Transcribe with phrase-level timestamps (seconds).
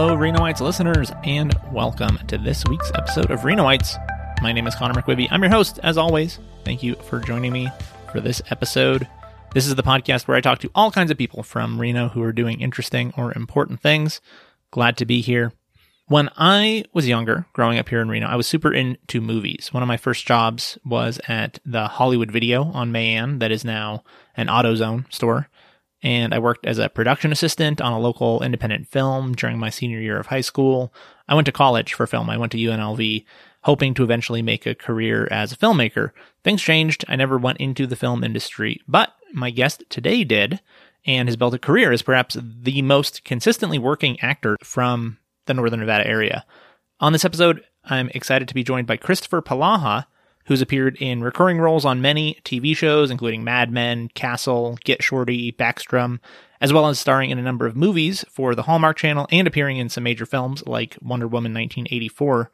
[0.00, 3.98] Hello, Renoites listeners, and welcome to this week's episode of Renoites.
[4.40, 5.28] My name is Connor McQuivey.
[5.30, 6.38] I'm your host, as always.
[6.64, 7.68] Thank you for joining me
[8.10, 9.06] for this episode.
[9.52, 12.22] This is the podcast where I talk to all kinds of people from Reno who
[12.22, 14.22] are doing interesting or important things.
[14.70, 15.52] Glad to be here.
[16.06, 19.68] When I was younger, growing up here in Reno, I was super into movies.
[19.70, 24.02] One of my first jobs was at the Hollywood Video on Mayan, that is now
[24.34, 25.50] an AutoZone store.
[26.02, 30.00] And I worked as a production assistant on a local independent film during my senior
[30.00, 30.94] year of high school.
[31.28, 32.30] I went to college for film.
[32.30, 33.24] I went to UNLV,
[33.64, 36.12] hoping to eventually make a career as a filmmaker.
[36.42, 37.04] Things changed.
[37.08, 40.60] I never went into the film industry, but my guest today did
[41.06, 45.80] and has built a career as perhaps the most consistently working actor from the Northern
[45.80, 46.44] Nevada area.
[47.00, 50.06] On this episode, I'm excited to be joined by Christopher Polaha,
[50.50, 55.52] who's appeared in recurring roles on many TV shows, including Mad Men, Castle, Get Shorty,
[55.52, 56.18] Backstrom,
[56.60, 59.76] as well as starring in a number of movies for the Hallmark Channel and appearing
[59.76, 62.50] in some major films like Wonder Woman 1984.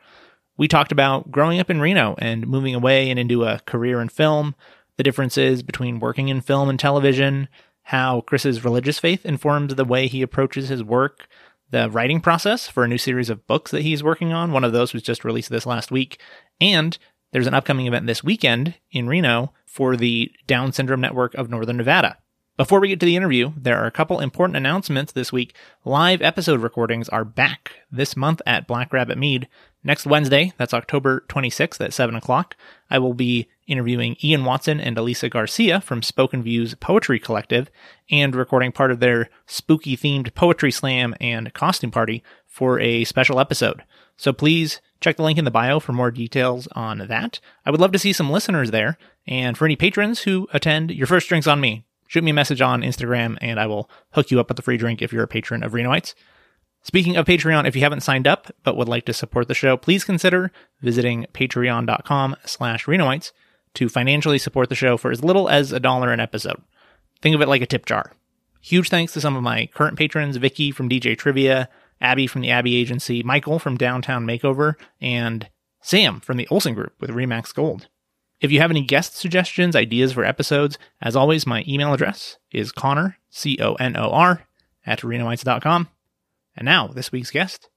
[0.59, 4.11] We talked about growing up in Reno and moving away and into a career in
[4.11, 4.55] film,
[4.99, 7.49] the differences between working in film and television,
[7.85, 11.29] how Chris's religious faith informs the way he approaches his work,
[11.71, 14.53] the writing process for a new series of books that he's working on.
[14.53, 16.21] One of those was just released this last week.
[16.61, 16.99] And
[17.37, 21.77] there's an upcoming event this weekend in Reno for the Down Syndrome Network of Northern
[21.77, 22.17] Nevada.
[22.57, 25.55] Before we get to the interview, there are a couple important announcements this week.
[25.85, 29.49] Live episode recordings are back this month at Black Rabbit Mead.
[29.85, 32.57] Next Wednesday, that's October 26th at 7 o'clock,
[32.89, 37.71] I will be interviewing Ian Watson and Elisa Garcia from Spoken Views Poetry Collective
[38.11, 43.39] and recording part of their spooky themed poetry slam and costume party for a special
[43.39, 43.85] episode.
[44.17, 47.41] So please check the link in the bio for more details on that.
[47.65, 48.99] I would love to see some listeners there.
[49.27, 51.85] And for any patrons who attend, your first drink's on me.
[52.09, 54.77] Shoot me a message on Instagram and I will hook you up with a free
[54.77, 56.15] drink if you're a patron of Renoites.
[56.83, 59.77] Speaking of Patreon, if you haven't signed up but would like to support the show,
[59.77, 63.33] please consider visiting patreon.com slash Renoites
[63.75, 66.63] to financially support the show for as little as a dollar an episode.
[67.21, 68.13] Think of it like a tip jar.
[68.61, 71.69] Huge thanks to some of my current patrons, Vicky from DJ Trivia,
[72.01, 75.49] Abbi from the Abbi Agency, Michael from Downtown Makeover, and
[75.81, 77.89] Sam from the Olson Group with Remax Gold.
[78.41, 82.71] If you have any guest suggestions, ideas for episodes, as always, my email address is
[82.71, 84.47] connor, C-O-N-O-R,
[84.85, 85.89] at renoites.com.
[86.55, 87.71] And now, this week's guest,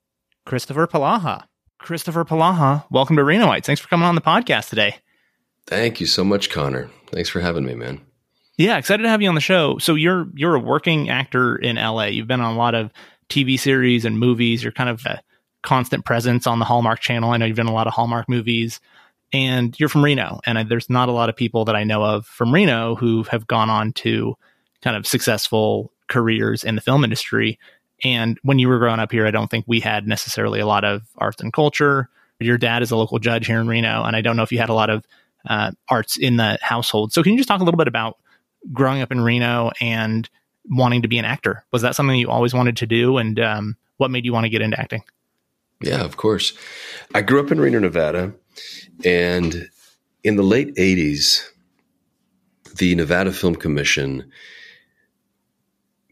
[0.45, 1.45] Christopher Polaha.
[1.77, 3.65] Christopher Polaha, welcome to Renoites.
[3.65, 4.97] Thanks for coming on the podcast today.
[5.65, 6.89] Thank you so much, Connor.
[7.07, 8.01] Thanks for having me, man.
[8.57, 9.77] Yeah, excited to have you on the show.
[9.77, 12.05] So you're you're a working actor in LA.
[12.05, 12.91] You've been on a lot of
[13.29, 14.63] TV series and movies.
[14.63, 15.21] You're kind of a
[15.63, 17.31] constant presence on the Hallmark channel.
[17.31, 18.79] I know you've done a lot of Hallmark movies.
[19.31, 22.03] And you're from Reno, and I, there's not a lot of people that I know
[22.03, 24.35] of from Reno who have gone on to
[24.81, 27.59] kind of successful careers in the film industry.
[28.03, 30.83] And when you were growing up here, I don't think we had necessarily a lot
[30.83, 32.09] of arts and culture.
[32.39, 34.57] Your dad is a local judge here in Reno, and I don't know if you
[34.57, 35.05] had a lot of
[35.47, 37.13] uh, arts in the household.
[37.13, 38.17] So, can you just talk a little bit about
[38.73, 40.27] growing up in Reno and
[40.69, 41.65] wanting to be an actor?
[41.71, 44.49] Was that something you always wanted to do, and um, what made you want to
[44.49, 45.03] get into acting?
[45.81, 46.53] Yeah, of course.
[47.15, 48.33] I grew up in Reno, Nevada,
[49.05, 49.69] and
[50.23, 51.41] in the late '80s,
[52.75, 54.29] the Nevada Film Commission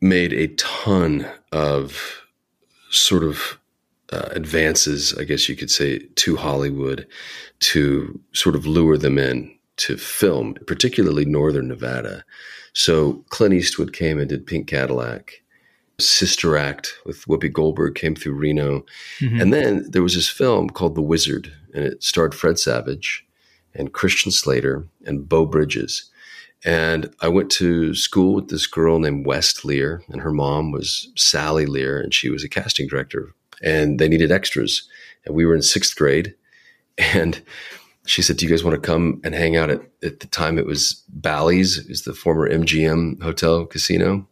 [0.02, 2.22] made a ton of
[2.90, 3.60] sort of
[4.12, 7.08] uh, advances, I guess you could say, to Hollywood
[7.60, 12.24] to sort of lure them in to film, particularly Northern Nevada.
[12.74, 15.42] So Clint Eastwood came and did Pink Cadillac.
[16.00, 18.86] Sister Act with Whoopi Goldberg came through Reno.
[19.20, 19.42] Mm-hmm.
[19.42, 23.26] And then there was this film called The Wizard, and it starred Fred Savage
[23.74, 26.10] and Christian Slater and Beau Bridges.
[26.66, 31.12] And I went to school with this girl named West Lear, and her mom was
[31.16, 33.34] Sally Lear, and she was a casting director.
[33.64, 34.88] And they needed extras.
[35.26, 36.36] And we were in sixth grade.
[37.14, 37.40] And
[38.08, 40.58] she said, Do you guys want to come and hang out at, at the time
[40.58, 44.28] it was Bally's, is the former MGM hotel casino?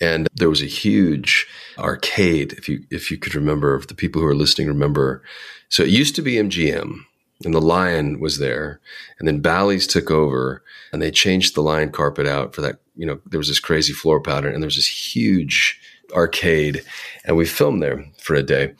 [0.00, 1.46] And there was a huge
[1.78, 5.22] arcade, if you if you could remember, if the people who are listening remember.
[5.68, 7.00] So it used to be MGM,
[7.44, 8.80] and the lion was there
[9.18, 13.06] and then bally's took over and they changed the lion carpet out for that you
[13.06, 15.80] know there was this crazy floor pattern and there was this huge
[16.14, 16.82] arcade
[17.24, 18.72] and we filmed there for a day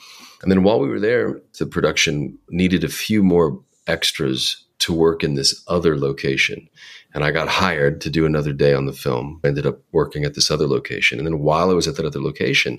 [0.42, 5.24] and then while we were there the production needed a few more extras to work
[5.24, 6.68] in this other location
[7.16, 9.40] and I got hired to do another day on the film.
[9.42, 11.18] I ended up working at this other location.
[11.18, 12.78] And then while I was at that other location,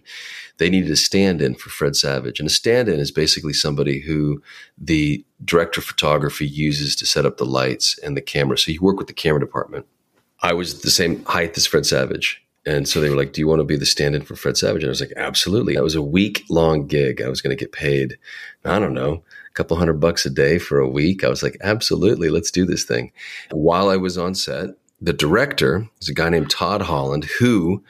[0.59, 2.39] they needed a stand in for Fred Savage.
[2.39, 4.39] And a stand in is basically somebody who
[4.77, 8.59] the director of photography uses to set up the lights and the camera.
[8.59, 9.88] So you work with the camera department.
[10.44, 12.39] I was the same height as Fred Savage.
[12.63, 14.56] And so they were like, Do you want to be the stand in for Fred
[14.56, 14.83] Savage?
[14.83, 15.74] And I was like, Absolutely.
[15.74, 17.24] That was a week long gig.
[17.24, 18.19] I was going to get paid,
[18.63, 19.24] I don't know,
[19.57, 21.24] couple hundred bucks a day for a week.
[21.24, 23.12] I was like, Absolutely, let's do this thing.
[23.51, 24.69] While I was on set,
[25.01, 27.83] the director is a guy named Todd Holland, who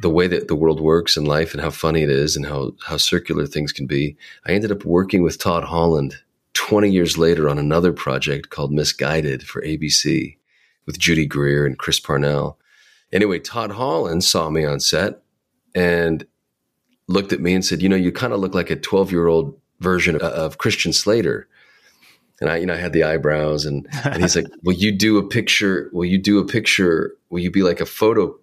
[0.00, 2.72] the way that the world works in life and how funny it is and how,
[2.84, 4.16] how circular things can be.
[4.46, 6.16] I ended up working with Todd Holland
[6.54, 10.36] 20 years later on another project called Misguided for ABC
[10.86, 12.58] with Judy Greer and Chris Parnell.
[13.12, 15.22] Anyway, Todd Holland saw me on set
[15.74, 16.26] and
[17.06, 20.16] looked at me and said, "You know, you kind of look like a 12-year-old version
[20.16, 21.48] of, of, Christian Slater."
[22.40, 25.18] And I, you know, I had the eyebrows and, and he's like, "Will you do
[25.18, 25.90] a picture?
[25.92, 27.14] Will you do a picture?
[27.30, 28.34] Will you be like a photo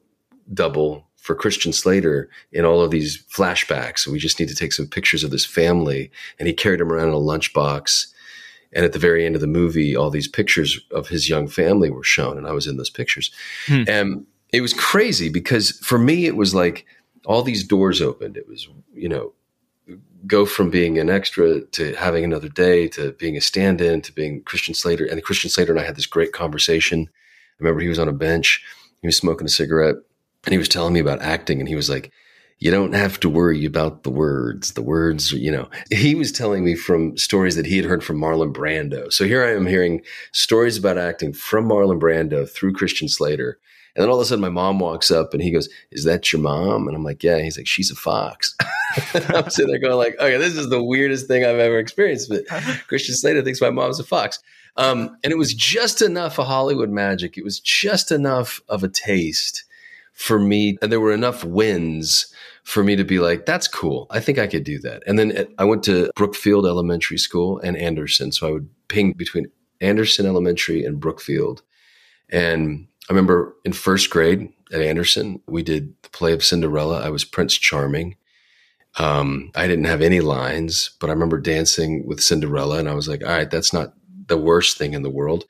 [0.53, 4.07] double for Christian Slater in all of these flashbacks.
[4.07, 6.12] We just need to take some pictures of this family.
[6.39, 8.07] And he carried him around in a lunchbox.
[8.74, 11.89] And at the very end of the movie, all these pictures of his young family
[11.89, 13.31] were shown, and I was in those pictures.
[13.65, 13.83] Hmm.
[13.88, 16.86] And it was crazy because for me, it was like
[17.25, 18.38] all these doors opened.
[18.38, 19.33] It was, you know,
[20.27, 24.12] go from being an extra to having another day to being a stand in to
[24.12, 25.06] being Christian Slater.
[25.06, 27.09] And Christian Slater and I had this great conversation.
[27.09, 28.63] I remember he was on a bench,
[29.01, 29.95] he was smoking a cigarette,
[30.45, 32.12] and he was telling me about acting and he was like
[32.59, 36.63] you don't have to worry about the words the words you know he was telling
[36.63, 40.01] me from stories that he had heard from marlon brando so here i am hearing
[40.31, 43.59] stories about acting from marlon brando through christian slater
[44.00, 46.31] and then all of a sudden my mom walks up and he goes is that
[46.31, 48.56] your mom and i'm like yeah he's like she's a fox
[49.13, 52.46] i'm sitting there going like okay this is the weirdest thing i've ever experienced but
[52.88, 54.40] christian slater thinks my mom's a fox
[54.78, 58.88] um, and it was just enough of hollywood magic it was just enough of a
[58.88, 59.66] taste
[60.19, 62.28] for me, and there were enough wins
[62.66, 64.06] for me to be like, that's cool.
[64.10, 65.01] I think I could do that.
[65.07, 68.34] And then I went to Brookfield Elementary School and Anderson.
[68.34, 69.50] So I would ping between
[69.80, 71.62] Anderson Elementary and Brookfield.
[72.28, 77.02] And I remember in first grade at Anderson, we did the play of Cinderella.
[77.02, 78.16] I was Prince Charming.
[78.98, 83.08] Um, I didn't have any lines, but I remember dancing with Cinderella, and I was
[83.08, 83.94] like, all right, that's not
[84.28, 85.46] the worst thing in the world.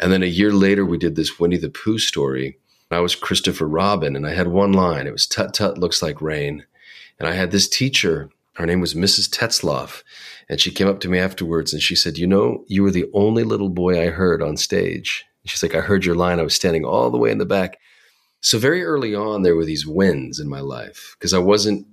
[0.00, 2.58] And then a year later, we did this Winnie the Pooh story
[2.92, 5.06] I was Christopher Robin, and I had one line.
[5.06, 6.66] It was "Tut tut looks like rain,"
[7.18, 8.30] and I had this teacher.
[8.54, 9.30] Her name was Mrs.
[9.30, 10.02] Tetzloff,
[10.48, 13.08] and she came up to me afterwards and she said, "You know, you were the
[13.14, 16.38] only little boy I heard on stage." She's like, "I heard your line.
[16.38, 17.78] I was standing all the way in the back."
[18.40, 21.86] So very early on, there were these wins in my life because I wasn't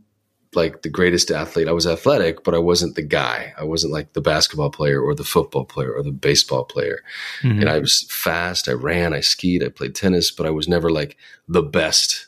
[0.55, 1.67] like the greatest athlete.
[1.67, 3.53] I was athletic, but I wasn't the guy.
[3.57, 7.03] I wasn't like the basketball player or the football player or the baseball player.
[7.43, 7.61] Mm-hmm.
[7.61, 8.67] And I was fast.
[8.67, 9.13] I ran.
[9.13, 9.63] I skied.
[9.63, 11.17] I played tennis, but I was never like
[11.47, 12.27] the best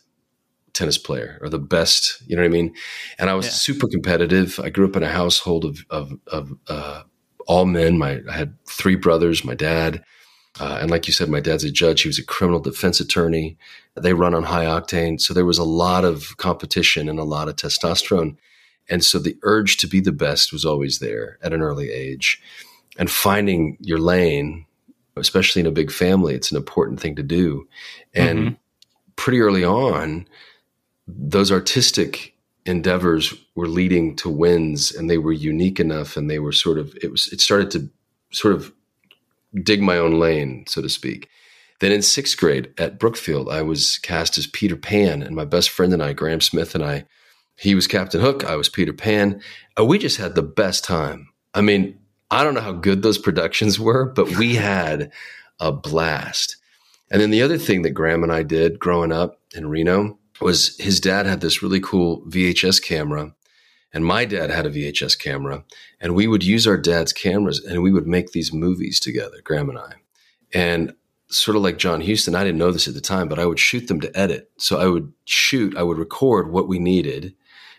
[0.74, 2.22] tennis player or the best.
[2.28, 2.76] You know what I mean?
[3.18, 3.52] And I was yeah.
[3.52, 4.60] super competitive.
[4.60, 7.04] I grew up in a household of of, of uh,
[7.48, 7.98] all men.
[7.98, 9.44] My I had three brothers.
[9.44, 10.04] My dad.
[10.60, 12.02] Uh, and like you said, my dad's a judge.
[12.02, 13.58] He was a criminal defense attorney.
[13.96, 15.20] They run on high octane.
[15.20, 18.36] So there was a lot of competition and a lot of testosterone.
[18.90, 22.42] And so the urge to be the best was always there at an early age.
[22.98, 24.66] And finding your lane,
[25.16, 27.68] especially in a big family, it's an important thing to do.
[28.14, 28.56] And mm-hmm.
[29.16, 30.28] pretty early on,
[31.08, 36.52] those artistic endeavors were leading to wins and they were unique enough and they were
[36.52, 37.90] sort of it was it started to
[38.32, 38.72] sort of
[39.64, 41.30] dig my own lane, so to speak.
[41.80, 45.70] Then in sixth grade at Brookfield, I was cast as Peter Pan, and my best
[45.70, 47.06] friend and I, Graham Smith and I,
[47.58, 49.42] he was Captain Hook, I was Peter Pan.
[49.78, 51.30] And we just had the best time.
[51.54, 52.00] I mean,
[52.30, 55.12] I don't know how good those productions were, but we had
[55.60, 56.58] a blast.
[57.12, 60.78] And then the other thing that Graham and I did growing up in Reno was
[60.78, 63.36] his dad had this really cool VHS camera
[63.94, 65.64] and my dad had a VHS camera,
[66.00, 69.70] and we would use our dad's cameras and we would make these movies together, Graham
[69.70, 69.94] and I.
[70.54, 70.94] And
[71.28, 73.60] sort of like John Huston, I didn't know this at the time, but I would
[73.60, 74.52] shoot them to edit.
[74.58, 77.34] So I would shoot, I would record what we needed,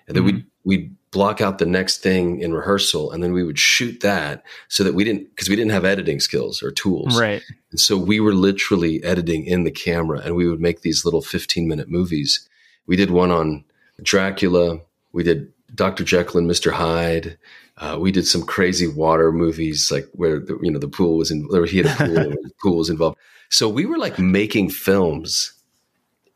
[0.06, 0.36] and then mm-hmm.
[0.36, 4.42] we'd we'd block out the next thing in rehearsal, and then we would shoot that
[4.68, 7.42] so that we didn't because we didn't have editing skills or tools, right?
[7.70, 11.22] And so we were literally editing in the camera, and we would make these little
[11.22, 12.48] fifteen minute movies.
[12.86, 13.64] We did one on
[14.02, 14.80] Dracula.
[15.12, 16.04] We did Dr.
[16.04, 16.72] Jekyll and Mr.
[16.72, 17.38] Hyde.
[17.78, 21.30] Uh, we did some crazy water movies, like where the, you know the pool was
[21.30, 23.18] in, or he had a pool, the pool was involved.
[23.50, 25.52] So we were like making films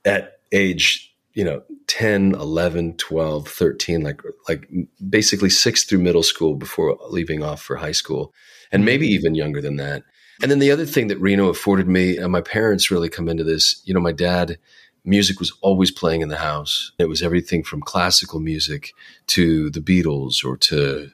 [0.04, 4.68] at age you know 10 11 12 13 like like
[5.08, 8.32] basically sixth through middle school before leaving off for high school
[8.72, 8.86] and mm-hmm.
[8.86, 10.02] maybe even younger than that
[10.42, 13.44] and then the other thing that reno afforded me and my parents really come into
[13.44, 14.58] this you know my dad
[15.06, 16.92] music was always playing in the house.
[16.98, 18.92] It was everything from classical music
[19.28, 21.10] to the Beatles or to,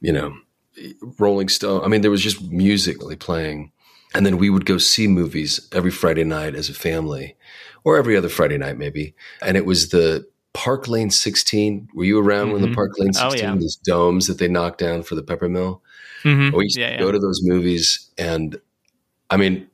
[0.00, 0.36] you know,
[1.18, 1.84] Rolling Stone.
[1.84, 3.72] I mean, there was just musically playing.
[4.14, 7.36] And then we would go see movies every Friday night as a family
[7.84, 9.14] or every other Friday night, maybe.
[9.40, 11.88] And it was the Park Lane 16.
[11.94, 12.52] Were you around mm-hmm.
[12.52, 12.74] when the mm-hmm.
[12.74, 13.56] Park Lane 16, oh, yeah.
[13.56, 15.80] these domes that they knocked down for the Peppermill?
[16.24, 16.56] Mm-hmm.
[16.56, 16.98] We used yeah, to yeah.
[16.98, 18.10] go to those movies.
[18.18, 18.60] And
[19.30, 19.68] I mean,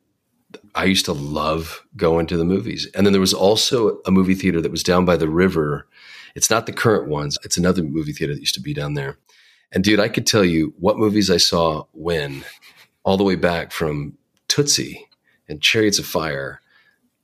[0.79, 2.87] I used to love going to the movies.
[2.95, 5.89] And then there was also a movie theater that was down by the river.
[6.37, 9.19] It's not the current ones, it's another movie theater that used to be down there.
[9.73, 12.45] And dude, I could tell you what movies I saw when,
[13.03, 14.17] all the way back from
[14.47, 15.09] Tootsie
[15.49, 16.61] and Chariots of Fire.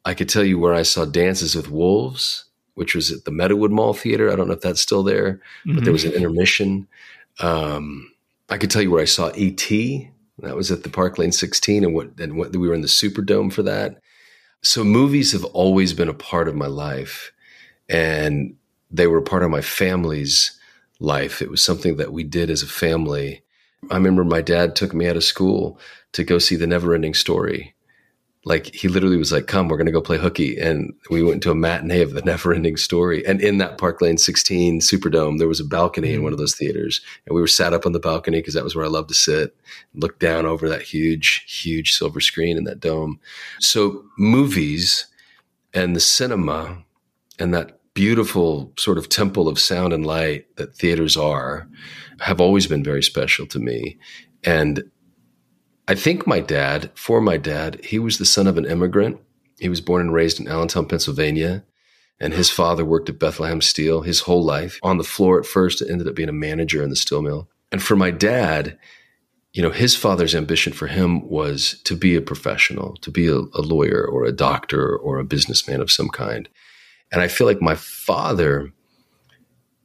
[0.04, 3.70] I could tell you where I saw Dances with Wolves, which was at the Meadowood
[3.70, 4.32] Mall Theater.
[4.32, 5.76] I don't know if that's still there, mm-hmm.
[5.76, 6.88] but there was an intermission.
[7.38, 8.12] Um,
[8.50, 10.11] I could tell you where I saw E.T.
[10.38, 12.88] That was at the Park Lane 16, and what and what we were in the
[12.88, 14.00] Superdome for that.
[14.62, 17.32] So movies have always been a part of my life,
[17.88, 18.56] and
[18.90, 20.58] they were a part of my family's
[21.00, 21.42] life.
[21.42, 23.42] It was something that we did as a family.
[23.90, 25.78] I remember my dad took me out of school
[26.12, 27.74] to go see the Never Ending Story,
[28.44, 31.42] like he literally was like, "Come, we're going to go play hooky," and we went
[31.44, 33.24] to a matinee of the Never-Ending Story.
[33.26, 36.24] And in that Park Lane 16 Superdome, there was a balcony in mm.
[36.24, 38.76] one of those theaters, and we were sat up on the balcony because that was
[38.76, 39.56] where I loved to sit,
[39.94, 43.18] look down over that huge, huge silver screen in that dome.
[43.60, 45.06] So movies
[45.72, 46.84] and the cinema
[47.38, 51.68] and that beautiful sort of temple of sound and light that theaters are
[52.20, 53.98] have always been very special to me.
[54.44, 54.90] And
[55.86, 59.20] I think my dad, for my dad, he was the son of an immigrant.
[59.58, 61.64] He was born and raised in Allentown, Pennsylvania.
[62.20, 64.78] And his father worked at Bethlehem Steel his whole life.
[64.82, 67.48] On the floor at first, it ended up being a manager in the steel mill.
[67.70, 68.78] And for my dad,
[69.52, 73.36] you know, his father's ambition for him was to be a professional, to be a,
[73.36, 76.48] a lawyer or a doctor or a businessman of some kind.
[77.12, 78.72] And I feel like my father,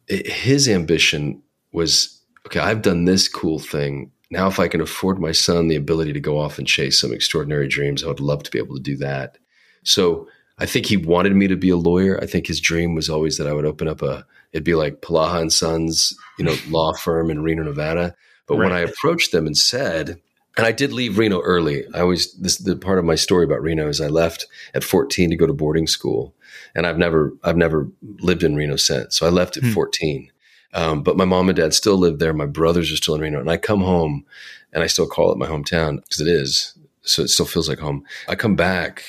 [0.07, 1.41] his ambition
[1.71, 5.75] was okay, I've done this cool thing now if I can afford my son the
[5.75, 8.75] ability to go off and chase some extraordinary dreams, I would love to be able
[8.75, 9.38] to do that.
[9.83, 12.19] So I think he wanted me to be a lawyer.
[12.21, 15.01] I think his dream was always that I would open up a it'd be like
[15.01, 18.15] Polaha and Sons, you know, law firm in Reno, Nevada.
[18.48, 18.65] But right.
[18.65, 20.19] when I approached them and said,
[20.57, 21.86] and I did leave Reno early.
[21.93, 25.29] I always this the part of my story about Reno is I left at 14
[25.29, 26.36] to go to boarding school,
[26.75, 27.88] and I've never I've never
[28.19, 29.17] lived in Reno since.
[29.17, 29.71] So I left at hmm.
[29.71, 30.31] 14,
[30.73, 32.33] um, but my mom and dad still live there.
[32.33, 33.39] My brothers are still in Reno.
[33.39, 34.25] And I come home
[34.71, 36.77] and I still call it my hometown because it is.
[37.01, 38.05] So it still feels like home.
[38.27, 39.03] I come back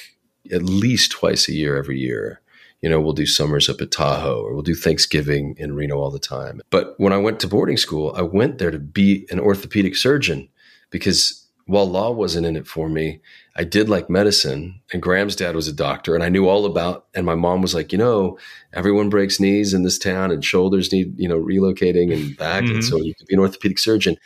[0.53, 2.41] at least twice a year every year.
[2.81, 6.11] You know, we'll do summers up at Tahoe or we'll do Thanksgiving in Reno all
[6.11, 6.63] the time.
[6.71, 10.49] But when I went to boarding school, I went there to be an orthopedic surgeon
[10.89, 13.21] because while law wasn't in it for me,
[13.57, 14.81] I did like medicine.
[14.93, 17.07] And Graham's dad was a doctor, and I knew all about.
[17.15, 18.39] And my mom was like, you know,
[18.73, 22.77] everyone breaks knees in this town, and shoulders need, you know, relocating and back, mm-hmm.
[22.77, 24.17] and so you could be an orthopedic surgeon.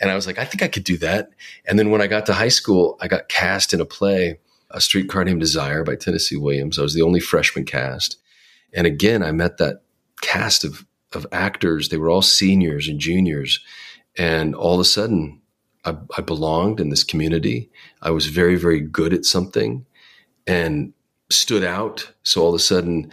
[0.00, 1.30] And I was like, I think I could do that.
[1.66, 4.38] And then when I got to high school, I got cast in a play,
[4.70, 6.78] A Streetcar Named Desire by Tennessee Williams.
[6.78, 8.16] I was the only freshman cast.
[8.72, 9.82] And again, I met that
[10.20, 11.88] cast of of actors.
[11.88, 13.60] They were all seniors and juniors.
[14.16, 15.40] And all of a sudden,
[15.88, 17.70] I, I belonged in this community.
[18.02, 19.86] I was very, very good at something
[20.46, 20.92] and
[21.30, 22.12] stood out.
[22.22, 23.12] So all of a sudden,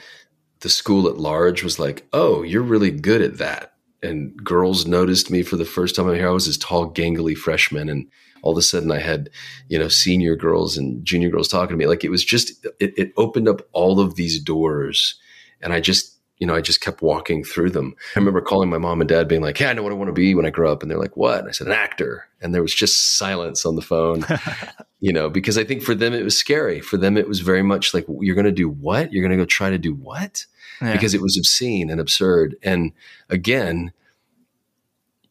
[0.61, 3.73] the school at large was like, oh, you're really good at that.
[4.01, 6.07] And girls noticed me for the first time.
[6.07, 6.27] I'm here.
[6.27, 7.89] I was this tall, gangly freshman.
[7.89, 8.07] And
[8.41, 9.29] all of a sudden I had,
[9.67, 11.87] you know, senior girls and junior girls talking to me.
[11.87, 15.15] Like it was just, it, it opened up all of these doors.
[15.61, 17.95] And I just you know, I just kept walking through them.
[18.15, 20.09] I remember calling my mom and dad being like, Hey, I know what I want
[20.09, 20.81] to be when I grow up.
[20.81, 21.39] And they're like, What?
[21.39, 22.27] And I said, An actor.
[22.41, 24.25] And there was just silence on the phone,
[24.99, 26.81] you know, because I think for them it was scary.
[26.81, 29.13] For them it was very much like, You're going to do what?
[29.13, 30.45] You're going to go try to do what?
[30.81, 30.91] Yeah.
[30.91, 32.57] Because it was obscene and absurd.
[32.61, 32.91] And
[33.29, 33.93] again,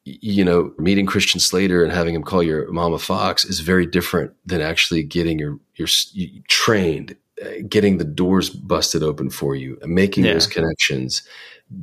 [0.04, 4.32] you know, meeting Christian Slater and having him call your mama Fox is very different
[4.44, 5.88] than actually getting your your
[6.49, 7.16] trained
[7.68, 10.34] getting the doors busted open for you, making yeah.
[10.34, 11.22] those connections,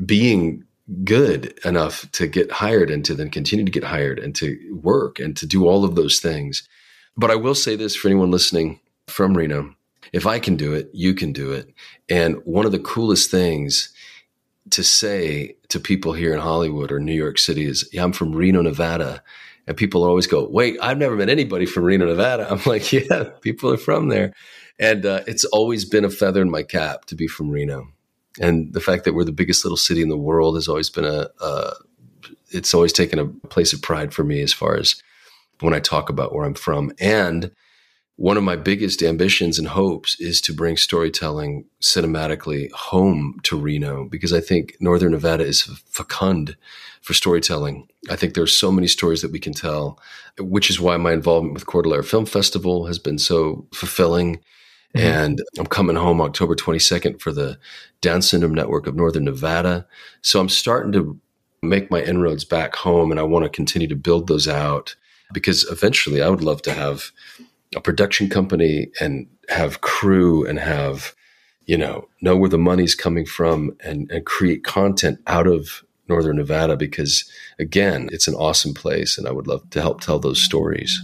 [0.05, 0.63] being
[1.03, 5.19] good enough to get hired and to then continue to get hired and to work
[5.19, 6.67] and to do all of those things.
[7.15, 9.75] But I will say this for anyone listening from Reno
[10.13, 11.73] if I can do it, you can do it.
[12.09, 13.93] And one of the coolest things
[14.71, 18.35] to say to people here in Hollywood or New York City is, yeah, I'm from
[18.35, 19.23] Reno, Nevada.
[19.67, 22.47] And people always go, wait, I've never met anybody from Reno, Nevada.
[22.51, 24.33] I'm like, yeah, people are from there.
[24.81, 27.87] And uh, it's always been a feather in my cap to be from Reno.
[28.41, 31.05] And the fact that we're the biggest little city in the world has always been
[31.05, 31.75] a, uh,
[32.49, 35.01] it's always taken a place of pride for me as far as
[35.59, 36.91] when I talk about where I'm from.
[36.99, 37.51] And
[38.15, 44.05] one of my biggest ambitions and hopes is to bring storytelling cinematically home to Reno
[44.05, 46.55] because I think Northern Nevada is fecund
[47.01, 47.87] for storytelling.
[48.09, 49.99] I think there are so many stories that we can tell,
[50.39, 54.39] which is why my involvement with Cordillera Film Festival has been so fulfilling.
[54.95, 55.07] Mm-hmm.
[55.07, 57.57] And I'm coming home October 22nd for the
[58.01, 59.85] Down Syndrome Network of Northern Nevada.
[60.21, 61.19] So I'm starting to
[61.61, 64.95] make my inroads back home and I want to continue to build those out
[65.31, 67.11] because eventually I would love to have
[67.75, 71.15] a production company and have crew and have
[71.65, 76.37] you know know where the money's coming from and and create content out of northern
[76.37, 77.29] nevada because
[77.59, 81.01] again it's an awesome place and i would love to help tell those stories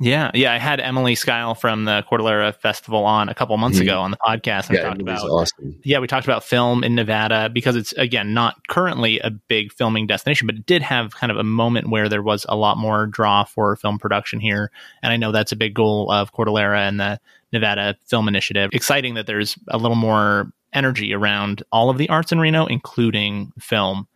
[0.00, 0.52] yeah, yeah.
[0.52, 3.88] I had Emily Skyle from the Cordillera Festival on a couple months mm-hmm.
[3.88, 4.68] ago on the podcast.
[4.68, 5.80] And yeah, talked about awesome.
[5.84, 10.06] Yeah, we talked about film in Nevada because it's again not currently a big filming
[10.06, 13.06] destination, but it did have kind of a moment where there was a lot more
[13.06, 14.70] draw for film production here,
[15.02, 17.20] and I know that's a big goal of Cordillera and the
[17.52, 18.70] Nevada Film Initiative.
[18.72, 23.52] Exciting that there's a little more energy around all of the arts in Reno, including
[23.58, 24.06] film.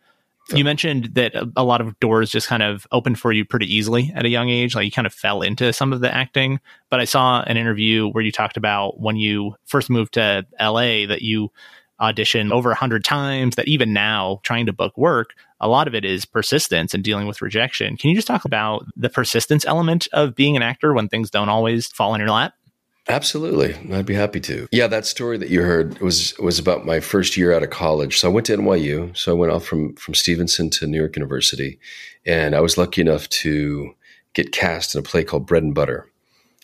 [0.53, 4.11] You mentioned that a lot of doors just kind of opened for you pretty easily
[4.15, 4.75] at a young age.
[4.75, 6.59] Like you kind of fell into some of the acting.
[6.89, 11.05] But I saw an interview where you talked about when you first moved to LA
[11.07, 11.51] that you
[12.01, 15.93] auditioned over a hundred times, that even now trying to book work, a lot of
[15.93, 17.95] it is persistence and dealing with rejection.
[17.95, 21.49] Can you just talk about the persistence element of being an actor when things don't
[21.49, 22.53] always fall in your lap?
[23.09, 23.75] Absolutely.
[23.93, 24.67] I'd be happy to.
[24.71, 28.19] Yeah, that story that you heard was was about my first year out of college.
[28.19, 29.15] So I went to NYU.
[29.17, 31.79] So I went off from from Stevenson to New York University,
[32.25, 33.93] and I was lucky enough to
[34.33, 36.09] get cast in a play called Bread and Butter,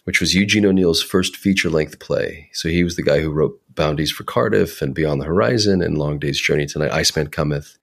[0.04, 2.50] which was Eugene O'Neill's first feature length play.
[2.54, 5.82] So he was the guy who wrote Bound East for Cardiff and Beyond the Horizon
[5.82, 7.78] and Long Day's Journey to Night, Iceman Cometh.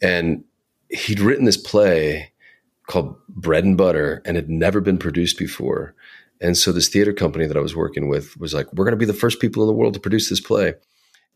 [0.00, 0.44] And
[0.88, 2.32] he'd written this play
[2.86, 5.94] called Bread and Butter and had never been produced before.
[6.40, 8.96] And so this theater company that I was working with was like, we're going to
[8.96, 10.74] be the first people in the world to produce this play.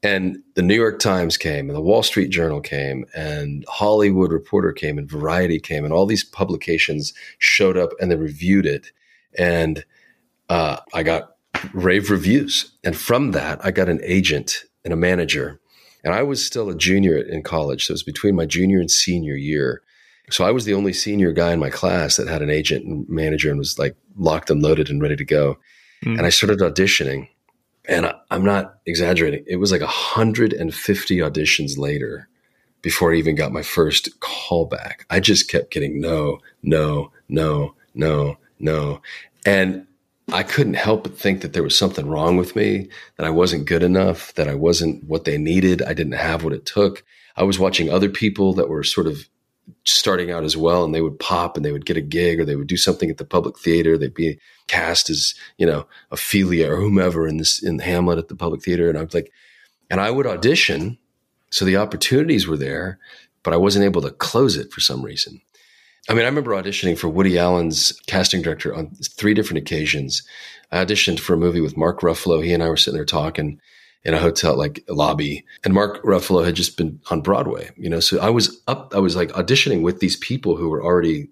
[0.03, 4.73] And the New York Times came and the Wall Street Journal came and Hollywood Reporter
[4.73, 8.91] came and Variety came and all these publications showed up and they reviewed it.
[9.39, 9.85] And
[10.49, 11.37] uh, I got
[11.73, 12.73] rave reviews.
[12.83, 15.61] And from that, I got an agent and a manager.
[16.05, 17.87] And I was still a junior in college.
[17.87, 19.83] So it was between my junior and senior year.
[20.31, 23.09] So I was the only senior guy in my class that had an agent and
[23.09, 25.59] manager and was like locked and loaded and ready to go.
[26.05, 26.19] Mm.
[26.19, 27.29] And I started auditioning.
[27.89, 29.45] And I, I'm not exaggerating.
[29.47, 32.29] It was like 150 auditions later
[32.81, 35.05] before I even got my first callback.
[35.11, 39.03] I just kept getting no, no, no, no, no.
[39.45, 39.87] And
[40.33, 43.67] I couldn't help but think that there was something wrong with me, that I wasn't
[43.67, 45.83] good enough, that I wasn't what they needed.
[45.83, 47.05] I didn't have what it took.
[47.37, 49.29] I was watching other people that were sort of
[49.85, 52.45] starting out as well and they would pop and they would get a gig or
[52.45, 53.97] they would do something at the public theater.
[53.97, 54.39] They'd be
[54.73, 58.89] cast as you know ophelia or whomever in this in hamlet at the public theater
[58.89, 59.31] and i was like
[59.91, 60.97] and i would audition
[61.51, 62.99] so the opportunities were there
[63.43, 65.41] but i wasn't able to close it for some reason.
[66.09, 70.23] I mean i remember auditioning for woody allen's casting director on three different occasions.
[70.71, 72.43] I auditioned for a movie with mark ruffalo.
[72.43, 73.61] He and i were sitting there talking
[74.05, 78.01] in a hotel like lobby and Mark Ruffalo had just been on Broadway, you know.
[78.01, 81.29] So I was up I was like auditioning with these people who were already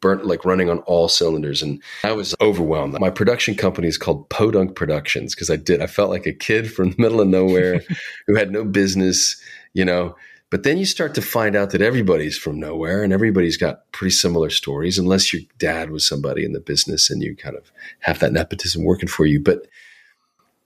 [0.00, 2.98] burnt like running on all cylinders and I was overwhelmed.
[2.98, 6.72] My production company is called Podunk Productions because I did I felt like a kid
[6.72, 7.82] from the middle of nowhere
[8.26, 9.40] who had no business,
[9.74, 10.16] you know.
[10.50, 14.10] But then you start to find out that everybody's from nowhere and everybody's got pretty
[14.10, 18.18] similar stories unless your dad was somebody in the business and you kind of have
[18.18, 19.40] that nepotism working for you.
[19.40, 19.68] But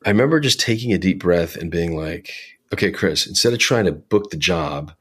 [0.05, 2.31] I remember just taking a deep breath and being like,
[2.73, 4.93] okay, Chris, instead of trying to book the job,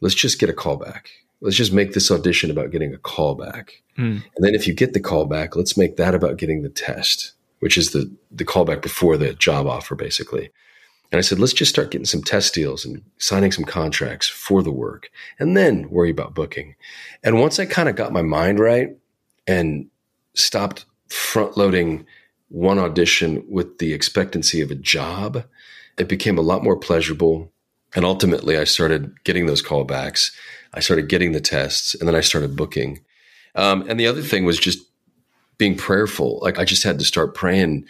[0.00, 1.06] let's just get a callback.
[1.40, 3.70] Let's just make this audition about getting a callback.
[3.96, 4.22] Mm.
[4.22, 7.78] And then if you get the callback, let's make that about getting the test, which
[7.78, 10.50] is the, the callback before the job offer, basically.
[11.12, 14.62] And I said, let's just start getting some test deals and signing some contracts for
[14.62, 16.76] the work and then worry about booking.
[17.24, 18.96] And once I kind of got my mind right
[19.46, 19.88] and
[20.34, 22.06] stopped front loading
[22.50, 25.44] one audition with the expectancy of a job,
[25.96, 27.52] it became a lot more pleasurable.
[27.94, 30.32] And ultimately, I started getting those callbacks.
[30.74, 33.00] I started getting the tests, and then I started booking.
[33.54, 34.78] Um, and the other thing was just
[35.58, 36.40] being prayerful.
[36.42, 37.86] Like I just had to start praying.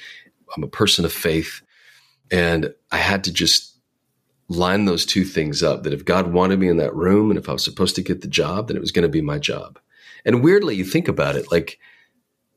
[0.56, 1.62] I'm a person of faith,
[2.30, 3.76] and I had to just
[4.48, 5.84] line those two things up.
[5.84, 8.20] That if God wanted me in that room, and if I was supposed to get
[8.20, 9.78] the job, then it was going to be my job.
[10.24, 11.78] And weirdly, you think about it, like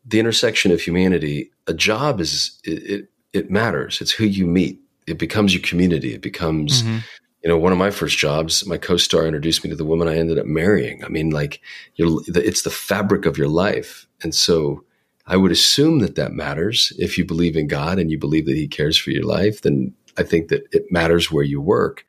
[0.06, 4.02] the intersection of humanity, a job is it, it, it matters.
[4.02, 4.80] It's who you meet.
[5.08, 6.14] It becomes your community.
[6.14, 7.00] It becomes, mm-hmm.
[7.44, 8.66] you know, one of my first jobs.
[8.66, 11.04] My co-star introduced me to the woman I ended up marrying.
[11.04, 11.62] I mean, like,
[11.96, 14.84] you're, it's the fabric of your life, and so
[15.26, 16.92] I would assume that that matters.
[16.98, 19.94] If you believe in God and you believe that He cares for your life, then
[20.18, 22.06] I think that it matters where you work.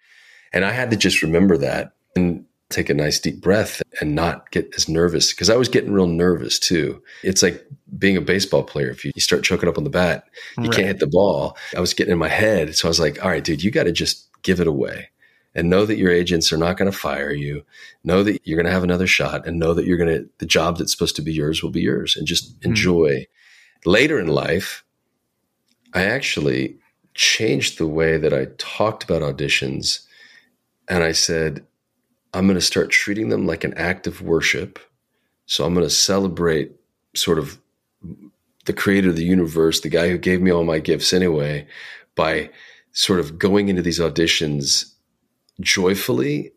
[0.53, 4.51] And I had to just remember that and take a nice deep breath and not
[4.51, 7.03] get as nervous because I was getting real nervous too.
[7.23, 7.65] It's like
[7.99, 8.91] being a baseball player.
[8.91, 10.25] If you, you start choking up on the bat,
[10.59, 10.73] you right.
[10.73, 11.57] can't hit the ball.
[11.77, 12.75] I was getting in my head.
[12.75, 15.11] So I was like, all right, dude, you got to just give it away
[15.55, 17.65] and know that your agents are not going to fire you.
[18.03, 20.47] Know that you're going to have another shot and know that you're going to, the
[20.47, 22.71] job that's supposed to be yours will be yours and just mm-hmm.
[22.71, 23.27] enjoy.
[23.85, 24.85] Later in life,
[25.93, 26.79] I actually
[27.15, 30.05] changed the way that I talked about auditions.
[30.89, 31.65] And I said,
[32.35, 34.79] I'm going to start treating them like an act of worship.
[35.47, 36.73] So I'm going to celebrate
[37.15, 37.59] sort of
[38.65, 41.67] the creator of the universe, the guy who gave me all my gifts anyway,
[42.15, 42.51] by
[42.93, 44.93] sort of going into these auditions
[45.61, 46.53] joyfully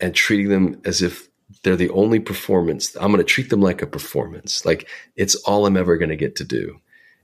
[0.00, 1.28] and treating them as if
[1.62, 2.96] they're the only performance.
[2.96, 4.64] I'm going to treat them like a performance.
[4.64, 6.80] Like it's all I'm ever going to get to do.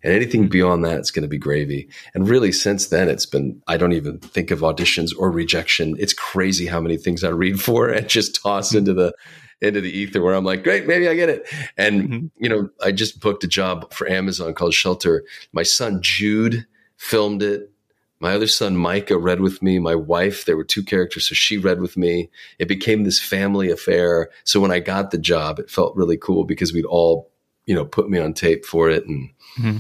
[0.06, 1.88] And anything beyond that is going to be gravy.
[2.14, 5.96] And really, since then, it's been, I don't even think of auditions or rejection.
[5.98, 9.12] It's crazy how many things I read for and just toss into the,
[9.60, 11.48] into the ether where I'm like, great, maybe I get it.
[11.76, 12.26] And, mm-hmm.
[12.36, 15.24] you know, I just booked a job for Amazon called Shelter.
[15.52, 17.72] My son, Jude, filmed it.
[18.20, 19.80] My other son, Micah, read with me.
[19.80, 22.30] My wife, there were two characters, so she read with me.
[22.60, 24.30] It became this family affair.
[24.44, 27.28] So when I got the job, it felt really cool because we'd all,
[27.64, 29.04] you know, put me on tape for it.
[29.04, 29.78] And, mm-hmm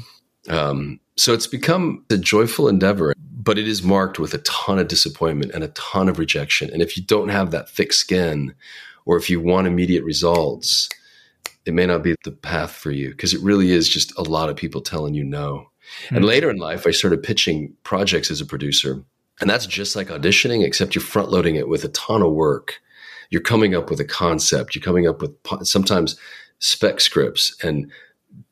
[0.48, 4.88] um, so it's become a joyful endeavor, but it is marked with a ton of
[4.88, 6.70] disappointment and a ton of rejection.
[6.72, 8.54] And if you don't have that thick skin,
[9.06, 10.88] or if you want immediate results,
[11.64, 14.50] it may not be the path for you because it really is just a lot
[14.50, 15.68] of people telling you no.
[16.06, 16.16] Mm-hmm.
[16.16, 16.28] And hmm.
[16.28, 19.02] later in life, I started pitching projects as a producer.
[19.40, 22.80] And that's just like auditioning, except you're front loading it with a ton of work.
[23.30, 24.74] You're coming up with a concept.
[24.74, 26.16] You're coming up with sometimes
[26.58, 27.90] spec scripts and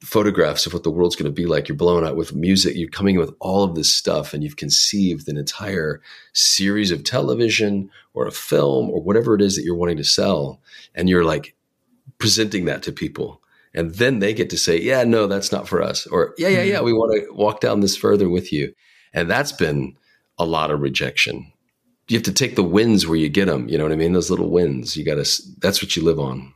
[0.01, 1.69] photographs of what the world's going to be like.
[1.69, 2.77] You're blowing out with music.
[2.77, 6.01] You're coming with all of this stuff, and you've conceived an entire
[6.33, 10.61] series of television or a film or whatever it is that you're wanting to sell.
[10.95, 11.55] And you're like
[12.19, 13.41] presenting that to people.
[13.75, 16.07] And then they get to say, yeah, no, that's not for us.
[16.07, 16.85] Or, yeah, yeah, yeah, mm-hmm.
[16.85, 18.73] we want to walk down this further with you.
[19.13, 19.97] And that's been
[20.39, 21.53] a lot of rejection.
[22.09, 23.69] You have to take the wins where you get them.
[23.69, 24.13] You know what I mean?
[24.13, 24.97] Those little wins.
[24.97, 26.53] You got to, that's what you live on.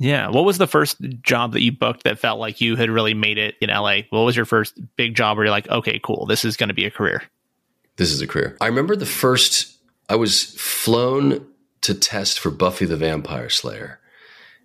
[0.00, 0.30] Yeah.
[0.30, 3.36] What was the first job that you booked that felt like you had really made
[3.36, 3.98] it in LA?
[4.08, 6.74] What was your first big job where you're like, okay, cool, this is going to
[6.74, 7.22] be a career?
[7.96, 8.56] This is a career.
[8.62, 9.76] I remember the first,
[10.08, 11.46] I was flown
[11.82, 14.00] to test for Buffy the Vampire Slayer.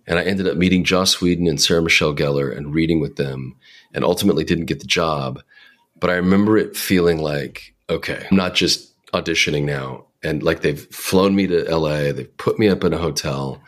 [0.06, 3.56] And I ended up meeting Joss Whedon and Sarah Michelle Gellar and reading with them
[3.92, 5.42] and ultimately didn't get the job.
[6.00, 10.06] But I remember it feeling like, okay, I'm not just auditioning now.
[10.22, 13.60] And like they've flown me to LA, they've put me up in a hotel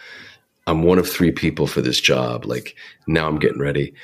[0.68, 2.44] I'm one of three people for this job.
[2.44, 2.76] Like
[3.06, 3.94] now I'm getting ready.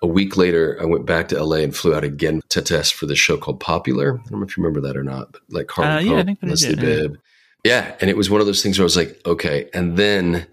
[0.00, 3.04] A week later, I went back to LA and flew out again to test for
[3.04, 4.14] the show called Popular.
[4.14, 6.76] I don't know if you remember that or not, but like Carl, uh, yeah, Leslie
[6.76, 7.18] Bibb.
[7.62, 7.94] Yeah.
[8.00, 9.68] And it was one of those things where I was like, okay.
[9.74, 10.46] And then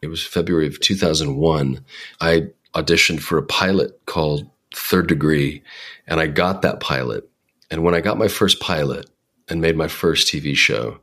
[0.00, 1.84] it was February of 2001.
[2.22, 5.62] I auditioned for a pilot called Third Degree,
[6.06, 7.28] and I got that pilot.
[7.70, 9.10] And when I got my first pilot
[9.50, 10.98] and made my first TV show,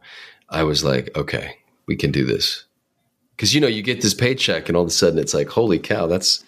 [0.49, 2.66] I was like, okay, we can do this
[3.38, 5.80] because you know you get this paycheck and all of a sudden it's like holy
[5.80, 6.43] cow that's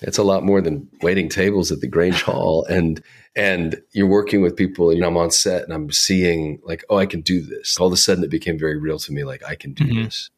[0.00, 3.02] that's a lot more than waiting tables at the Grange Hall and
[3.34, 7.06] and you're working with people and I'm on set and I'm seeing like oh I
[7.06, 9.54] can do this all of a sudden it became very real to me like I
[9.54, 10.04] can do mm-hmm.
[10.04, 10.30] this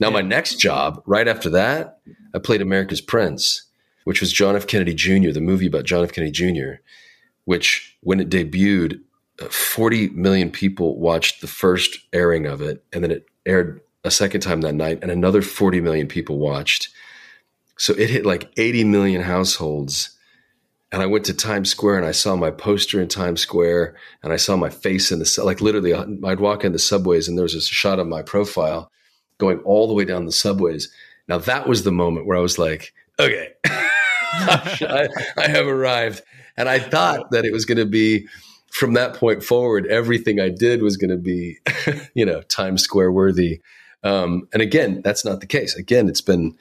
[0.00, 0.14] now yeah.
[0.14, 1.98] my next job right after that
[2.34, 3.62] I played America's Prince
[4.04, 5.32] which was John F Kennedy Jr.
[5.32, 6.80] the movie about John F Kennedy Jr.
[7.44, 9.00] which when it debuted
[9.42, 14.10] uh, 40 million people watched the first airing of it and then it aired a
[14.10, 16.90] second time that night, and another 40 million people watched.
[17.76, 20.10] So it hit like 80 million households.
[20.92, 24.32] And I went to Times Square and I saw my poster in Times Square and
[24.32, 27.36] I saw my face in the, like literally, uh, I'd walk in the subways and
[27.36, 28.92] there was a shot of my profile
[29.38, 30.92] going all the way down the subways.
[31.26, 36.22] Now that was the moment where I was like, okay, I, I have arrived.
[36.56, 38.28] And I thought that it was going to be
[38.70, 41.58] from that point forward, everything I did was going to be,
[42.14, 43.60] you know, Times Square worthy.
[44.04, 45.74] Um, and again, that's not the case.
[45.74, 46.56] Again, it's been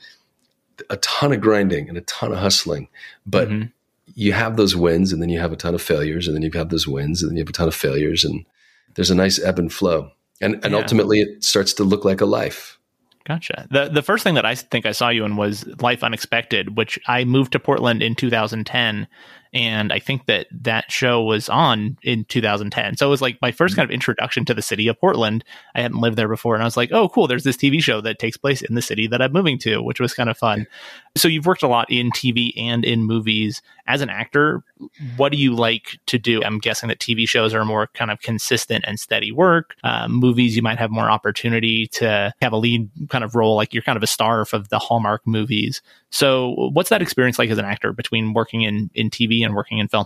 [0.89, 2.87] a ton of grinding and a ton of hustling,
[3.25, 3.67] but mm-hmm.
[4.15, 6.51] you have those wins and then you have a ton of failures and then you
[6.53, 8.45] have those wins and then you have a ton of failures and
[8.95, 10.11] there's a nice ebb and flow.
[10.41, 10.79] And, and yeah.
[10.79, 12.79] ultimately it starts to look like a life.
[13.25, 13.67] Gotcha.
[13.71, 16.99] The the first thing that I think I saw you in was Life Unexpected, which
[17.07, 19.07] I moved to Portland in 2010
[19.53, 22.97] and I think that that show was on in 2010.
[22.97, 25.43] So it was like my first kind of introduction to the city of Portland.
[25.75, 27.27] I hadn't lived there before, and I was like, "Oh, cool!
[27.27, 29.99] There's this TV show that takes place in the city that I'm moving to," which
[29.99, 30.65] was kind of fun.
[31.15, 34.63] So you've worked a lot in TV and in movies as an actor.
[35.17, 36.43] What do you like to do?
[36.43, 39.75] I'm guessing that TV shows are more kind of consistent and steady work.
[39.83, 43.73] Uh, movies, you might have more opportunity to have a lead kind of role, like
[43.73, 45.81] you're kind of a star of the Hallmark movies.
[46.09, 49.79] So, what's that experience like as an actor between working in in TV and working
[49.79, 50.05] in film?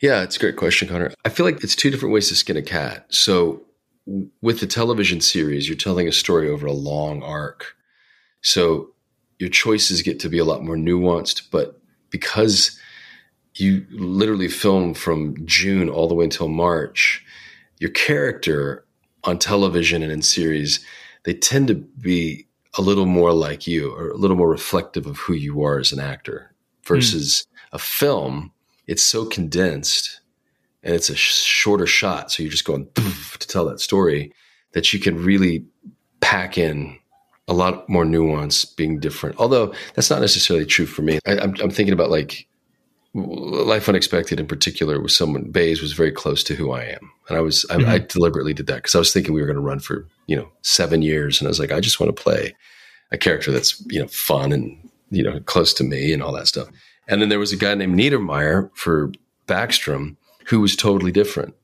[0.00, 1.12] Yeah, it's a great question, Connor.
[1.24, 3.06] I feel like it's two different ways to skin a cat.
[3.08, 3.62] So,
[4.40, 7.74] with the television series, you're telling a story over a long arc.
[8.42, 8.90] So,
[9.38, 12.78] your choices get to be a lot more nuanced, but because
[13.54, 17.24] you literally film from June all the way until March,
[17.78, 18.84] your character
[19.24, 20.84] on television and in series,
[21.24, 22.46] they tend to be
[22.78, 25.92] a little more like you or a little more reflective of who you are as
[25.92, 27.55] an actor versus mm.
[27.76, 28.52] A film.
[28.86, 30.20] It's so condensed
[30.82, 32.32] and it's a sh- shorter shot.
[32.32, 34.32] So you're just going to tell that story
[34.72, 35.66] that you can really
[36.20, 36.98] pack in
[37.48, 39.36] a lot more nuance being different.
[39.38, 41.18] Although that's not necessarily true for me.
[41.26, 42.46] I, am thinking about like
[43.14, 47.36] Life Unexpected in particular was someone Baze was very close to who I am, and
[47.36, 47.90] I was I, mm-hmm.
[47.90, 50.36] I deliberately did that because I was thinking we were going to run for you
[50.36, 52.54] know seven years, and I was like I just want to play
[53.12, 56.48] a character that's you know fun and you know close to me and all that
[56.48, 56.68] stuff.
[57.08, 59.12] And then there was a guy named Niedermeyer for
[59.46, 60.16] Backstrom
[60.46, 61.54] who was totally different.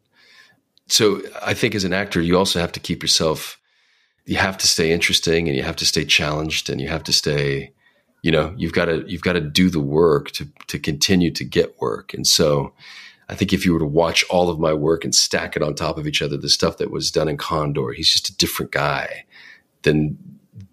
[0.88, 3.58] So I think as an actor, you also have to keep yourself.
[4.24, 7.12] You have to stay interesting, and you have to stay challenged, and you have to
[7.12, 7.72] stay
[8.22, 11.44] you know you've got to you've got to do the work to to continue to
[11.44, 12.72] get work and so
[13.28, 15.74] i think if you were to watch all of my work and stack it on
[15.74, 18.70] top of each other the stuff that was done in condor he's just a different
[18.72, 19.24] guy
[19.82, 20.16] than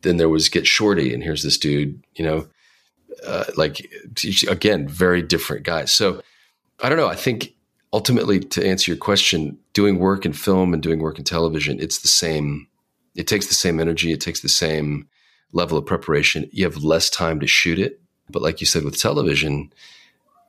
[0.03, 2.47] than there was get shorty and here's this dude you know
[3.25, 3.89] uh, like
[4.47, 6.21] again very different guys so
[6.82, 7.53] i don't know i think
[7.91, 11.99] ultimately to answer your question doing work in film and doing work in television it's
[11.99, 12.67] the same
[13.15, 15.08] it takes the same energy it takes the same
[15.51, 17.99] level of preparation, you have less time to shoot it.
[18.29, 19.73] But like you said with television,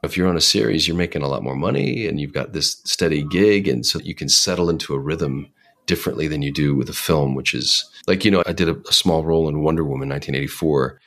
[0.02, 2.80] if you're on a series, you're making a lot more money and you've got this
[2.85, 3.68] steady gig.
[3.68, 5.48] And so you can settle into a rhythm
[5.87, 8.76] differently than you do with a film, which is like, you know, I did a,
[8.88, 11.00] a small role in Wonder Woman 1984.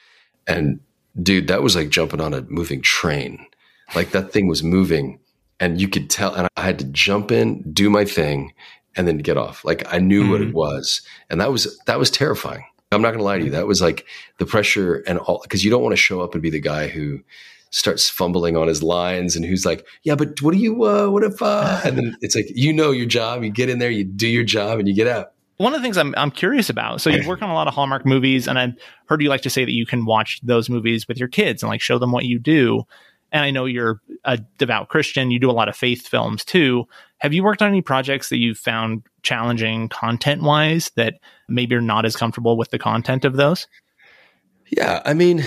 [0.47, 0.79] And
[1.21, 3.45] dude, that was like jumping on a moving train.
[3.95, 5.19] Like that thing was moving
[5.59, 6.33] and you could tell.
[6.33, 8.53] And I had to jump in, do my thing,
[8.95, 9.63] and then get off.
[9.65, 10.31] Like I knew mm-hmm.
[10.31, 10.57] what it mm-hmm.
[10.57, 11.01] was.
[11.29, 12.63] And that was, that was terrifying.
[12.91, 13.51] I'm not going to lie to you.
[13.51, 14.05] That was like
[14.37, 16.87] the pressure and all, because you don't want to show up and be the guy
[16.87, 17.21] who
[17.71, 21.23] starts fumbling on his lines and who's like, yeah, but what do you, uh, what
[21.23, 24.03] if, uh, and then it's like, you know, your job, you get in there, you
[24.03, 25.32] do your job and you get out.
[25.63, 26.99] One of the things I'm, I'm curious about.
[26.99, 28.73] So you work on a lot of Hallmark movies and I've
[29.05, 31.69] heard you like to say that you can watch those movies with your kids and
[31.69, 32.83] like show them what you do.
[33.31, 35.31] And I know you're a devout Christian.
[35.31, 36.85] You do a lot of faith films too.
[37.19, 41.15] Have you worked on any projects that you've found challenging content wise that
[41.47, 43.65] maybe you're not as comfortable with the content of those?
[44.67, 45.45] Yeah, I mean,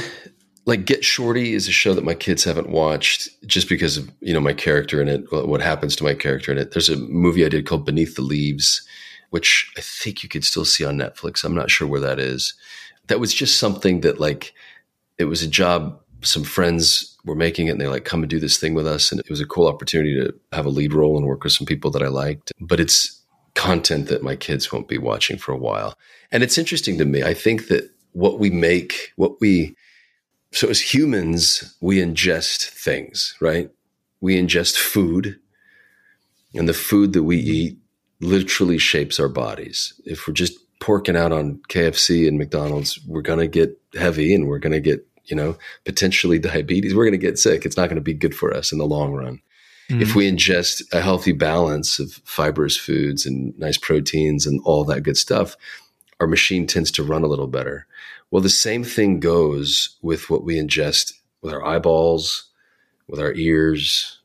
[0.64, 4.32] like Get Shorty is a show that my kids haven't watched just because of you
[4.32, 6.72] know my character in it, what happens to my character in it.
[6.72, 8.86] There's a movie I did called Beneath the Leaves,
[9.30, 11.44] which I think you could still see on Netflix.
[11.44, 12.54] I'm not sure where that is.
[13.08, 14.52] That was just something that like
[15.18, 18.40] it was a job some friends were making it and they like come and do
[18.40, 19.10] this thing with us.
[19.10, 21.66] And it was a cool opportunity to have a lead role and work with some
[21.66, 22.52] people that I liked.
[22.60, 23.20] But it's
[23.54, 25.96] content that my kids won't be watching for a while.
[26.30, 27.22] And it's interesting to me.
[27.22, 29.76] I think that what we make what we
[30.52, 33.70] so as humans we ingest things right?
[34.20, 35.38] We ingest food
[36.54, 37.78] and the food that we eat
[38.20, 43.38] literally shapes our bodies if we're just porking out on KFC and McDonald's we're going
[43.38, 47.18] to get heavy and we're going to get you know, potentially diabetes, we're going to
[47.18, 47.64] get sick.
[47.64, 49.40] It's not going to be good for us in the long run.
[49.90, 50.02] Mm-hmm.
[50.02, 55.02] If we ingest a healthy balance of fibrous foods and nice proteins and all that
[55.02, 55.56] good stuff,
[56.18, 57.86] our machine tends to run a little better.
[58.30, 62.48] Well, the same thing goes with what we ingest with our eyeballs,
[63.06, 64.20] with our ears,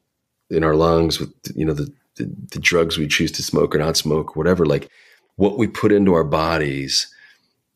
[0.49, 3.79] in our lungs, with you know the, the, the drugs we choose to smoke or
[3.79, 4.65] not smoke, whatever.
[4.65, 4.89] Like
[5.35, 7.13] what we put into our bodies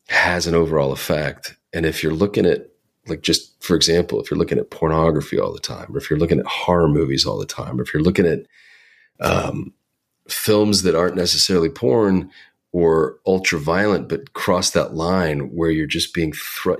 [0.08, 1.56] has an overall effect.
[1.72, 2.70] And if you're looking at
[3.08, 6.18] like just for example, if you're looking at pornography all the time, or if you're
[6.18, 8.40] looking at horror movies all the time, or if you're looking at
[9.20, 9.72] um,
[10.28, 12.30] films that aren't necessarily porn
[12.72, 16.32] or ultra violent, but cross that line where you're just being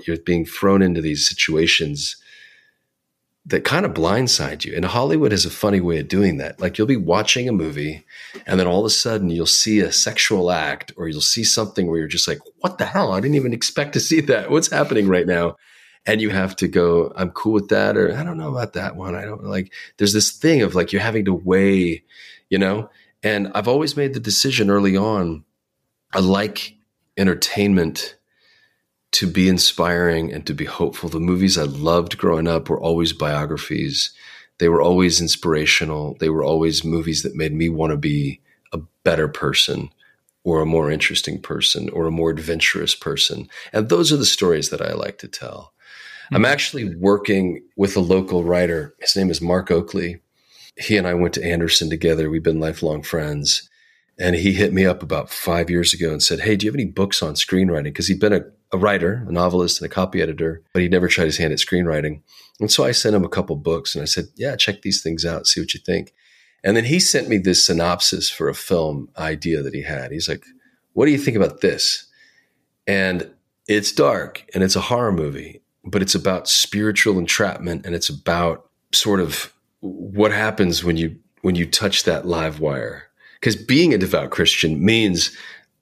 [0.06, 2.16] you're being thrown into these situations
[3.46, 4.74] that kind of blindside you.
[4.74, 6.60] And Hollywood has a funny way of doing that.
[6.60, 8.04] Like you'll be watching a movie
[8.44, 11.86] and then all of a sudden you'll see a sexual act or you'll see something
[11.86, 13.12] where you're just like, what the hell?
[13.12, 14.50] I didn't even expect to see that.
[14.50, 15.56] What's happening right now?
[16.06, 18.94] and you have to go, I'm cool with that, or I don't know about that
[18.94, 19.16] one.
[19.16, 22.04] I don't like, there's this thing of like, you're having to weigh,
[22.48, 22.90] you know?
[23.24, 25.44] And I've always made the decision early on.
[26.14, 26.76] I like
[27.16, 28.16] entertainment
[29.16, 31.08] to be inspiring and to be hopeful.
[31.08, 34.12] The movies I loved growing up were always biographies.
[34.58, 36.18] They were always inspirational.
[36.20, 38.42] They were always movies that made me want to be
[38.74, 39.88] a better person
[40.44, 43.48] or a more interesting person or a more adventurous person.
[43.72, 45.72] And those are the stories that I like to tell.
[46.30, 46.44] I'm hmm.
[46.44, 48.94] actually working with a local writer.
[49.00, 50.20] His name is Mark Oakley.
[50.76, 52.28] He and I went to Anderson together.
[52.28, 53.70] We've been lifelong friends.
[54.18, 56.76] And he hit me up about five years ago and said, Hey, do you have
[56.76, 57.84] any books on screenwriting?
[57.84, 58.44] Because he'd been a,
[58.76, 61.58] a, writer, a novelist, and a copy editor, but he'd never tried his hand at
[61.58, 62.22] screenwriting.
[62.60, 65.24] And so I sent him a couple books and I said, Yeah, check these things
[65.24, 66.12] out, see what you think.
[66.64, 70.10] And then he sent me this synopsis for a film idea that he had.
[70.10, 70.44] He's like,
[70.94, 72.06] What do you think about this?
[72.86, 73.30] And
[73.68, 78.68] it's dark and it's a horror movie but it's about spiritual entrapment and it's about
[78.92, 83.04] sort of what happens when you when you touch that live wire
[83.40, 85.36] because being a devout christian means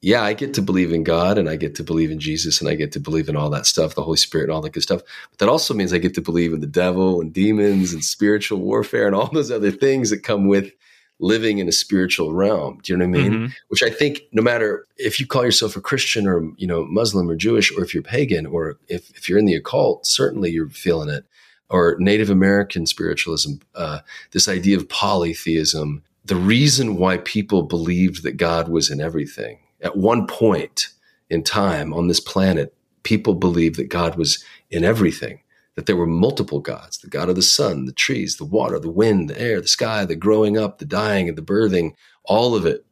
[0.05, 2.69] yeah i get to believe in god and i get to believe in jesus and
[2.69, 4.83] i get to believe in all that stuff the holy spirit and all that good
[4.83, 8.05] stuff but that also means i get to believe in the devil and demons and
[8.05, 10.73] spiritual warfare and all those other things that come with
[11.21, 12.81] living in a spiritual realm.
[12.83, 13.33] Do you know what I mean?
[13.33, 13.53] Mm-hmm.
[13.69, 17.31] Which I think no matter if you call yourself a Christian or, you know, Muslim
[17.31, 20.69] or Jewish, or if you're pagan, or if, if you're in the occult, certainly you're
[20.69, 21.25] feeling it.
[21.71, 24.01] Or Native American spiritualism, uh,
[24.33, 29.59] this idea of polytheism, the reason why people believed that God was in everything.
[29.81, 30.89] At one point
[31.31, 35.41] in time on this planet, people believed that God was in everything
[35.75, 38.91] that there were multiple gods the God of the sun, the trees, the water, the
[38.91, 41.95] wind, the air, the sky, the growing up, the dying, and the birthing.
[42.25, 42.85] All of it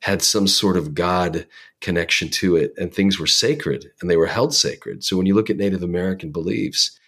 [0.00, 1.46] had some sort of God
[1.80, 5.04] connection to it, and things were sacred and they were held sacred.
[5.04, 6.98] So when you look at Native American beliefs,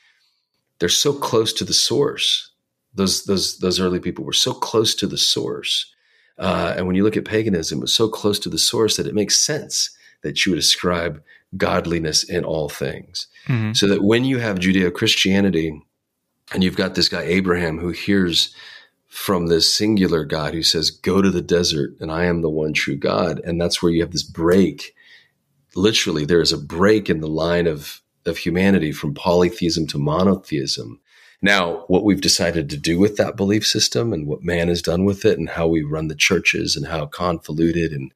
[0.78, 2.50] they're so close to the source.
[2.94, 5.92] Those those those early people were so close to the source.
[6.38, 9.06] Uh, and when you look at paganism, it was so close to the source that
[9.06, 9.90] it makes sense
[10.22, 11.22] that you would ascribe
[11.56, 13.28] godliness in all things.
[13.46, 13.72] Mm-hmm.
[13.74, 15.80] So that when you have Judeo Christianity
[16.52, 18.54] and you've got this guy, Abraham, who hears
[19.14, 22.72] from this singular God who says, Go to the desert and I am the one
[22.72, 23.40] true God.
[23.44, 24.94] And that's where you have this break.
[25.76, 31.00] Literally, there is a break in the line of, of humanity from polytheism to monotheism.
[31.42, 35.04] Now, what we've decided to do with that belief system and what man has done
[35.04, 38.12] with it and how we run the churches and how convoluted and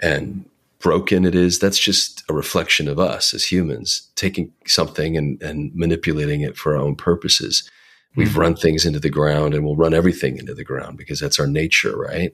[0.00, 0.44] and
[0.78, 5.74] broken it is, that's just a reflection of us as humans taking something and, and
[5.74, 7.68] manipulating it for our own purposes.
[8.14, 8.40] We've mm-hmm.
[8.40, 11.46] run things into the ground and we'll run everything into the ground because that's our
[11.46, 12.32] nature, right?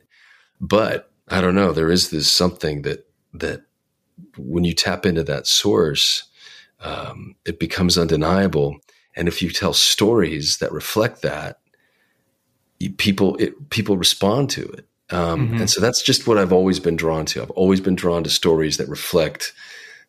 [0.60, 3.62] But I don't know, there is this something that that
[4.36, 6.24] when you tap into that source,
[6.80, 8.78] um, it becomes undeniable.
[9.16, 11.58] And if you tell stories that reflect that,
[12.96, 14.86] people it, people respond to it.
[15.10, 15.60] Um, mm-hmm.
[15.60, 17.42] And so that's just what I've always been drawn to.
[17.42, 19.52] I've always been drawn to stories that reflect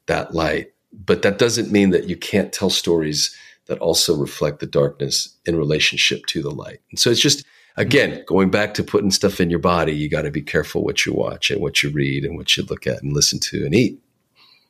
[0.07, 0.71] that light.
[0.93, 3.35] But that doesn't mean that you can't tell stories
[3.67, 6.79] that also reflect the darkness in relationship to the light.
[6.89, 7.43] And so it's just,
[7.75, 11.05] again, going back to putting stuff in your body, you got to be careful what
[11.05, 13.75] you watch and what you read and what you look at and listen to and
[13.75, 13.99] eat.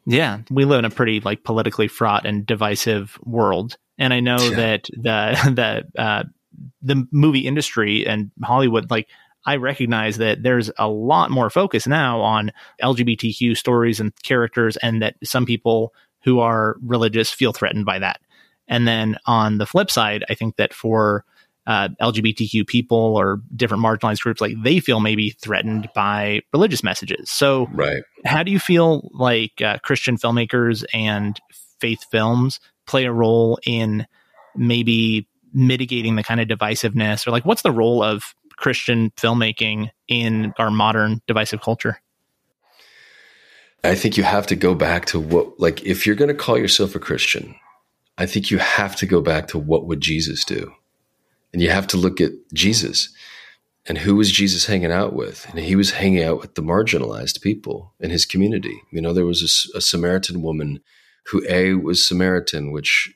[0.08, 4.38] Yeah, we live in a pretty like politically fraught and divisive world, and I know
[4.38, 4.56] yeah.
[4.56, 6.24] that the the uh,
[6.82, 9.08] the movie industry and Hollywood like
[9.46, 15.02] I recognize that there's a lot more focus now on LGBTQ stories and characters, and
[15.02, 18.20] that some people who are religious feel threatened by that.
[18.68, 21.24] And then on the flip side, I think that for
[21.68, 27.30] uh, LGBTQ people or different marginalized groups, like they feel maybe threatened by religious messages.
[27.30, 28.04] So, right.
[28.26, 31.40] how do you feel like uh, Christian filmmakers and
[31.80, 34.08] faith films play a role in
[34.56, 40.54] maybe mitigating the kind of divisiveness, or like what's the role of Christian filmmaking in
[40.58, 42.02] our modern divisive culture?
[43.84, 46.58] I think you have to go back to what, like, if you're going to call
[46.58, 47.56] yourself a Christian,
[48.18, 50.74] I think you have to go back to what would Jesus do?
[51.54, 53.10] And you have to look at Jesus
[53.86, 55.48] and who was Jesus hanging out with?
[55.50, 58.82] And he was hanging out with the marginalized people in his community.
[58.92, 59.42] You know, there was
[59.74, 60.82] a, a Samaritan woman
[61.28, 63.14] who, A, was Samaritan, which,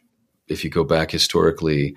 [0.48, 1.95] if you go back historically,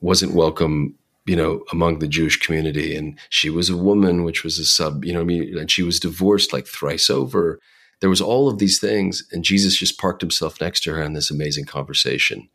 [0.00, 2.96] wasn't welcome you know, among the Jewish community.
[2.96, 5.82] And she was a woman, which was a sub, you know, I mean, and she
[5.82, 7.60] was divorced like thrice over.
[8.00, 11.12] There was all of these things, and Jesus just parked himself next to her in
[11.12, 12.48] this amazing conversation.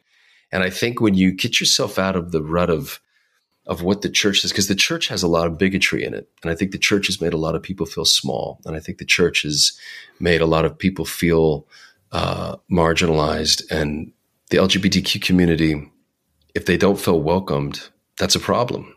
[0.52, 3.00] And I think when you get yourself out of the rut of
[3.68, 6.30] of what the church is, because the church has a lot of bigotry in it,
[6.44, 8.80] and I think the church has made a lot of people feel small, and I
[8.80, 9.72] think the church has
[10.20, 11.66] made a lot of people feel
[12.16, 14.14] uh, marginalized and
[14.50, 15.92] the LGBTQ community,
[16.54, 18.96] if they don't feel welcomed, that's a problem.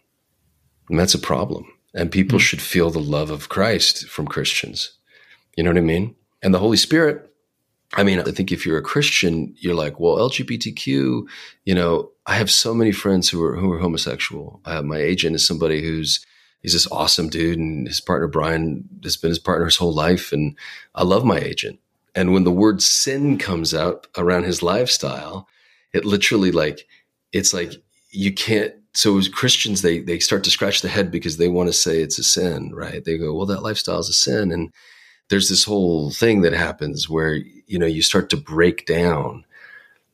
[0.89, 1.67] And that's a problem.
[1.95, 2.45] And people mm-hmm.
[2.45, 4.93] should feel the love of Christ from Christians.
[5.57, 6.15] You know what I mean?
[6.43, 7.29] And the Holy Spirit,
[7.95, 11.27] I mean, I think if you're a Christian, you're like, well, LGBTQ,
[11.65, 14.61] you know, I have so many friends who are who are homosexual.
[14.65, 16.25] I have my agent is somebody who's
[16.61, 20.31] he's this awesome dude, and his partner Brian has been his partner his whole life,
[20.33, 20.57] and
[20.95, 21.81] I love my agent.
[22.19, 25.47] And when the word sin comes out around his lifestyle,
[25.93, 26.85] it literally like
[27.33, 27.75] it's like
[28.11, 31.69] you can't so as Christians, they they start to scratch the head because they want
[31.69, 33.05] to say it's a sin, right?
[33.05, 34.73] They go, well, that lifestyle is a sin, and
[35.29, 37.35] there's this whole thing that happens where
[37.69, 39.45] you know you start to break down.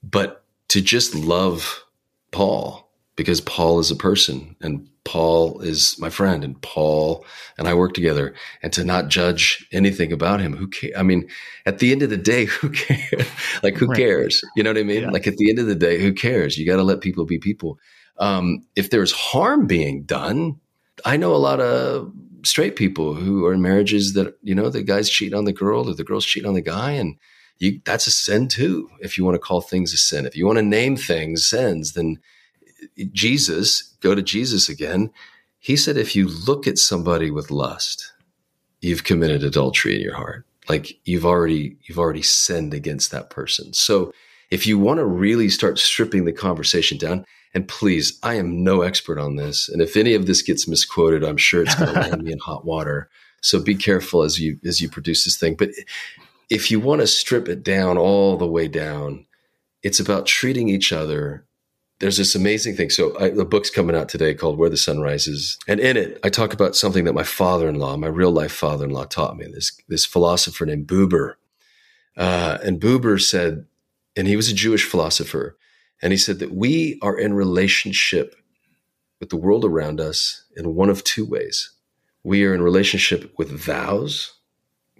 [0.03, 1.85] But to just love
[2.33, 2.87] Paul
[3.17, 7.25] because Paul is a person and Paul is my friend and Paul
[7.59, 10.57] and I work together and to not judge anything about him.
[10.57, 10.95] Who cares?
[10.97, 11.29] I mean,
[11.67, 13.29] at the end of the day, who cares?
[13.63, 13.99] like, who right.
[13.99, 14.43] cares?
[14.57, 15.03] You know what I mean?
[15.03, 15.11] Yeah.
[15.11, 16.57] Like at the end of the day, who cares?
[16.57, 17.79] You got to let people be people
[18.19, 20.61] um, if there's harm being done,
[21.05, 22.13] I know a lot of
[22.45, 25.89] straight people who are in marriages that you know the guys cheat on the girl
[25.89, 27.17] or the girls cheat on the guy, and
[27.59, 28.89] you, that's a sin too.
[29.01, 31.95] If you want to call things a sin, if you want to name things sins,
[31.95, 32.19] then
[33.13, 35.11] Jesus, go to Jesus again.
[35.59, 38.13] He said, if you look at somebody with lust,
[38.81, 40.45] you've committed adultery in your heart.
[40.69, 43.73] Like you've already you've already sinned against that person.
[43.73, 44.13] So
[44.51, 47.25] if you want to really start stripping the conversation down,
[47.55, 49.69] and please, I am no expert on this.
[49.69, 52.39] And if any of this gets misquoted, I'm sure it's going to land me in
[52.39, 53.09] hot water.
[53.43, 55.55] So be careful as you as you produce this thing.
[55.55, 55.71] But
[56.51, 59.27] if you want to strip it down all the way down,
[59.83, 61.44] it's about treating each other.
[62.05, 62.91] There's this amazing thing.
[62.91, 66.21] So I, the book's coming out today called Where the Sun Rises, and in it
[66.23, 69.47] I talk about something that my father-in-law, my real life father-in-law, taught me.
[69.51, 71.37] This this philosopher named Buber,
[72.17, 73.65] uh, and Buber said,
[74.15, 75.57] and he was a Jewish philosopher
[76.03, 78.37] and he said that we are in relationship
[79.21, 81.71] with the world around us in one of two ways.
[82.23, 84.35] We are in relationship with thous,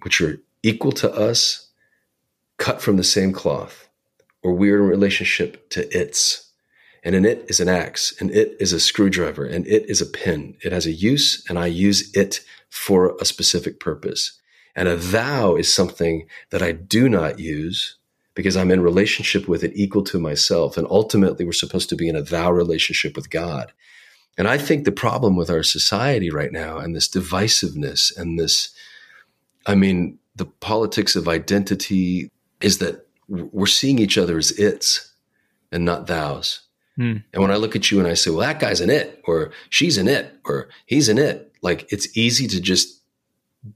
[0.01, 1.69] which are equal to us,
[2.57, 3.87] cut from the same cloth,
[4.41, 6.44] or we are in relationship to its.
[7.05, 10.07] And an it is an axe, and it is a screwdriver, and it is a
[10.07, 10.57] pin.
[10.63, 14.39] It has a use, and I use it for a specific purpose.
[14.75, 17.97] And a thou is something that I do not use
[18.33, 20.77] because I'm in relationship with it equal to myself.
[20.77, 23.71] And ultimately, we're supposed to be in a thou relationship with God.
[24.37, 28.73] And I think the problem with our society right now and this divisiveness and this,
[29.65, 35.13] I mean, the politics of identity is that we're seeing each other as its
[35.71, 36.64] and not thous.
[36.97, 37.17] Hmm.
[37.33, 39.51] And when I look at you and I say, well, that guy's an it, or
[39.69, 43.01] she's an it, or he's an it, like it's easy to just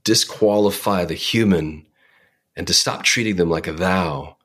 [0.04, 1.86] disqualify the human
[2.56, 4.36] and to stop treating them like a thou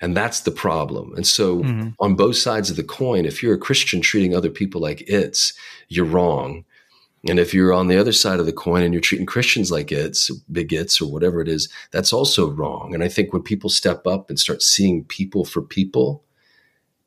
[0.00, 1.14] and that's the problem.
[1.16, 1.88] And so, mm-hmm.
[2.00, 5.54] on both sides of the coin, if you're a Christian treating other people like it's,
[5.88, 6.64] you're wrong.
[7.28, 9.90] And if you're on the other side of the coin and you're treating Christians like
[9.90, 12.94] it's, bigots or whatever it is, that's also wrong.
[12.94, 16.22] And I think when people step up and start seeing people for people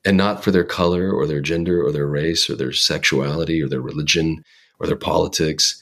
[0.06, 3.68] and not for their color or their gender or their race or their sexuality or
[3.68, 4.44] their religion
[4.80, 5.82] or their politics,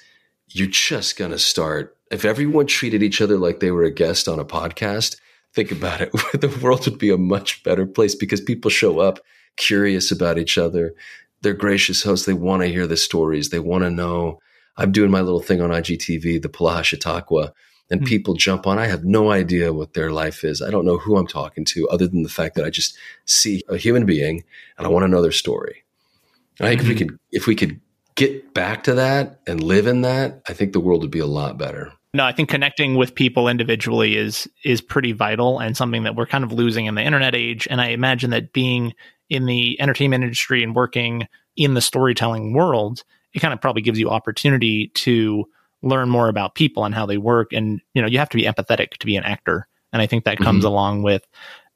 [0.49, 1.95] you're just going to start.
[2.09, 5.17] If everyone treated each other like they were a guest on a podcast,
[5.53, 9.19] think about it, the world would be a much better place because people show up
[9.57, 10.93] curious about each other.
[11.41, 12.25] They're gracious hosts.
[12.25, 13.49] They want to hear the stories.
[13.49, 14.39] They want to know.
[14.77, 17.53] I'm doing my little thing on IGTV, the Polaha Chautauqua,
[17.89, 18.07] and mm-hmm.
[18.07, 18.79] people jump on.
[18.79, 20.61] I have no idea what their life is.
[20.61, 23.63] I don't know who I'm talking to other than the fact that I just see
[23.69, 24.43] a human being
[24.77, 25.83] and I want to know their story.
[26.59, 26.89] I think mm-hmm.
[26.91, 27.09] if we hmm.
[27.09, 27.81] could, if we could
[28.15, 31.27] get back to that and live in that, I think the world would be a
[31.27, 31.93] lot better.
[32.13, 36.25] No, I think connecting with people individually is is pretty vital and something that we're
[36.25, 37.67] kind of losing in the internet age.
[37.69, 38.93] And I imagine that being
[39.29, 43.99] in the entertainment industry and working in the storytelling world, it kind of probably gives
[43.99, 45.45] you opportunity to
[45.81, 47.53] learn more about people and how they work.
[47.53, 49.67] And you know, you have to be empathetic to be an actor.
[49.93, 50.67] And I think that comes mm-hmm.
[50.67, 51.25] along with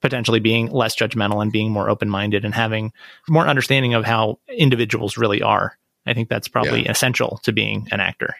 [0.01, 2.91] potentially being less judgmental and being more open minded and having
[3.29, 5.77] more understanding of how individuals really are.
[6.05, 6.91] I think that's probably yeah.
[6.91, 8.35] essential to being an actor.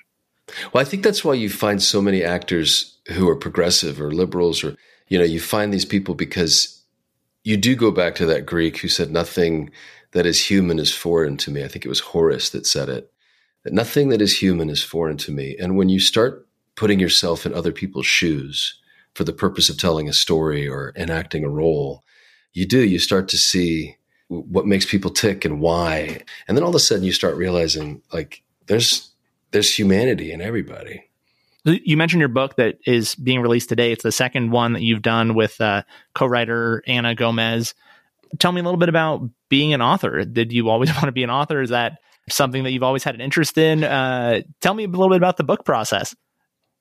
[0.73, 4.63] Well, I think that's why you find so many actors who are progressive or liberals,
[4.63, 4.75] or,
[5.07, 6.81] you know, you find these people because
[7.43, 9.69] you do go back to that Greek who said, nothing
[10.11, 11.63] that is human is foreign to me.
[11.63, 13.11] I think it was Horace that said it,
[13.63, 15.55] that nothing that is human is foreign to me.
[15.59, 18.79] And when you start putting yourself in other people's shoes
[19.13, 22.03] for the purpose of telling a story or enacting a role,
[22.53, 23.97] you do, you start to see
[24.27, 26.21] what makes people tick and why.
[26.47, 29.09] And then all of a sudden you start realizing like there's
[29.51, 31.03] there's humanity in everybody.
[31.65, 33.91] You mentioned your book that is being released today.
[33.91, 35.83] It's the second one that you've done with uh,
[36.15, 37.75] co-writer Anna Gomez.
[38.39, 40.23] tell me a little bit about being an author.
[40.23, 41.61] Did you always want to be an author?
[41.61, 41.99] Is that
[42.31, 43.83] something that you've always had an interest in?
[43.83, 46.15] Uh, tell me a little bit about the book process.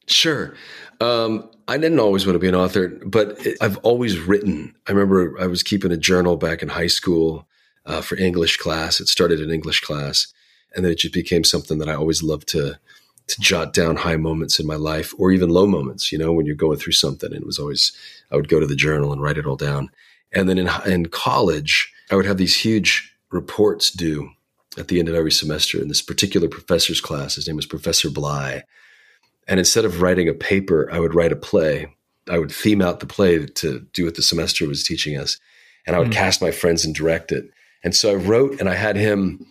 [0.07, 0.55] Sure.
[1.01, 4.74] Um, I didn't always want to be an author, but I've always written.
[4.88, 7.46] I remember I was keeping a journal back in high school
[7.86, 9.01] uh, for English class.
[9.01, 10.32] It started in English class,
[10.74, 12.78] and then it just became something that I always loved to
[13.28, 16.11] to jot down high moments in my life or even low moments.
[16.11, 17.92] You know, when you're going through something, and it was always
[18.30, 19.90] I would go to the journal and write it all down.
[20.32, 24.32] And then in in college, I would have these huge reports due
[24.78, 27.34] at the end of every semester in this particular professor's class.
[27.34, 28.64] His name was Professor Bly
[29.50, 31.92] and instead of writing a paper, I would write a play.
[32.30, 35.38] I would theme out the play to do what the semester was teaching us.
[35.86, 36.14] And I would mm.
[36.14, 37.50] cast my friends and direct it.
[37.82, 39.44] And so I wrote and I had him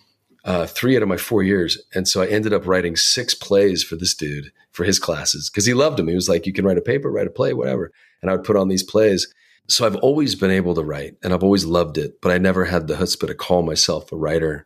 [0.46, 1.78] uh, three out of my four years.
[1.94, 5.66] And so I ended up writing six plays for this dude for his classes because
[5.66, 6.08] he loved them.
[6.08, 7.92] He was like, you can write a paper, write a play, whatever.
[8.22, 9.34] And I would put on these plays.
[9.68, 12.66] So I've always been able to write and I've always loved it, but I never
[12.66, 14.66] had the chutzpah to call myself a writer.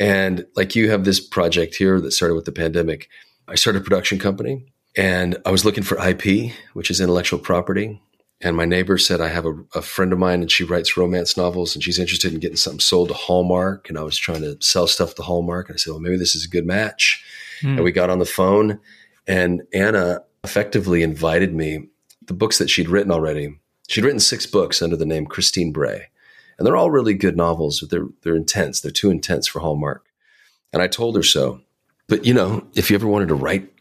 [0.00, 3.08] And like you have this project here that started with the pandemic
[3.50, 4.64] I started a production company
[4.96, 8.00] and I was looking for IP, which is intellectual property.
[8.40, 11.36] And my neighbor said, I have a, a, friend of mine and she writes romance
[11.36, 13.88] novels and she's interested in getting something sold to Hallmark.
[13.88, 15.68] And I was trying to sell stuff to Hallmark.
[15.68, 17.22] And I said, well, maybe this is a good match.
[17.60, 17.74] Mm.
[17.74, 18.78] And we got on the phone
[19.26, 21.88] and Anna effectively invited me
[22.26, 23.58] the books that she'd written already.
[23.88, 26.06] She'd written six books under the name Christine Bray.
[26.60, 28.82] And they're all really good novels, but they're, they're intense.
[28.82, 30.04] They're too intense for Hallmark.
[30.74, 31.62] And I told her so.
[32.06, 33.72] But you know, if you ever wanted to write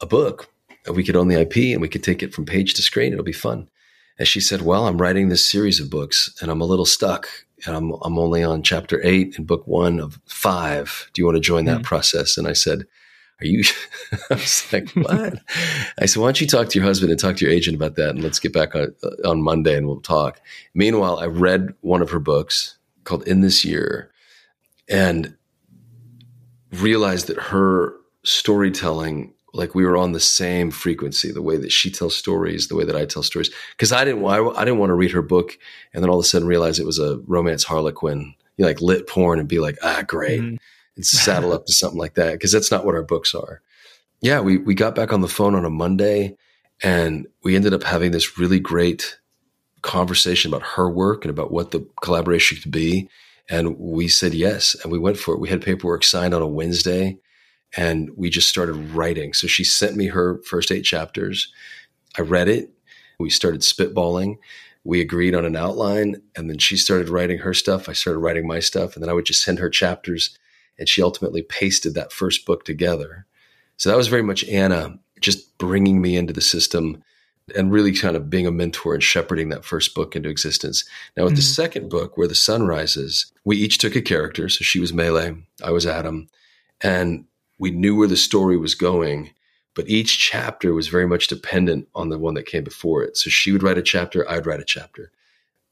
[0.00, 0.48] a book,
[0.90, 3.12] we could own the IP and we could take it from page to screen.
[3.12, 3.68] It'll be fun.
[4.18, 7.28] And she said, "Well, I'm writing this series of books, and I'm a little stuck,
[7.66, 11.10] and I'm I'm only on chapter eight in book one of five.
[11.12, 11.82] Do you want to join that mm-hmm.
[11.82, 12.86] process?" And I said,
[13.42, 13.64] "Are you?"
[14.30, 15.40] I was like, "What?"
[16.00, 17.96] I said, "Why don't you talk to your husband and talk to your agent about
[17.96, 20.40] that, and let's get back on on Monday and we'll talk."
[20.74, 24.12] Meanwhile, I read one of her books called "In This Year,"
[24.88, 25.36] and
[26.72, 31.90] realized that her storytelling like we were on the same frequency the way that she
[31.90, 34.90] tells stories the way that i tell stories because i didn't I, I, didn't want
[34.90, 35.58] to read her book
[35.92, 38.80] and then all of a sudden realize it was a romance harlequin you know, like
[38.80, 40.56] lit porn and be like ah great mm-hmm.
[40.96, 43.60] And saddle up to something like that because that's not what our books are
[44.20, 46.36] yeah we, we got back on the phone on a monday
[46.82, 49.18] and we ended up having this really great
[49.82, 53.08] conversation about her work and about what the collaboration could be
[53.48, 55.40] and we said yes, and we went for it.
[55.40, 57.18] We had paperwork signed on a Wednesday,
[57.76, 59.32] and we just started writing.
[59.32, 61.52] So she sent me her first eight chapters.
[62.16, 62.70] I read it.
[63.18, 64.38] We started spitballing.
[64.84, 67.88] We agreed on an outline, and then she started writing her stuff.
[67.88, 70.36] I started writing my stuff, and then I would just send her chapters,
[70.78, 73.26] and she ultimately pasted that first book together.
[73.76, 77.02] So that was very much Anna just bringing me into the system
[77.56, 80.84] and really kind of being a mentor and shepherding that first book into existence.
[81.16, 81.36] Now, with mm-hmm.
[81.36, 84.48] the second book, Where the Sun Rises, we each took a character.
[84.48, 86.28] So she was Melee, I was Adam,
[86.80, 87.24] and
[87.58, 89.30] we knew where the story was going.
[89.74, 93.16] But each chapter was very much dependent on the one that came before it.
[93.16, 95.10] So she would write a chapter, I'd write a chapter.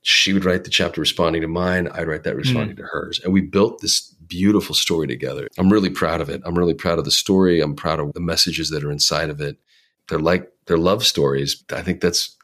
[0.03, 2.87] She would write the chapter responding to mine, I'd write that responding mm-hmm.
[2.87, 3.21] to hers.
[3.23, 5.49] And we built this beautiful story together.
[5.59, 6.41] I'm really proud of it.
[6.47, 7.61] I'm really proud of the story.
[7.61, 9.59] I'm proud of the messages that are inside of it.
[10.09, 11.63] They're like their love stories.
[11.71, 12.37] I think that's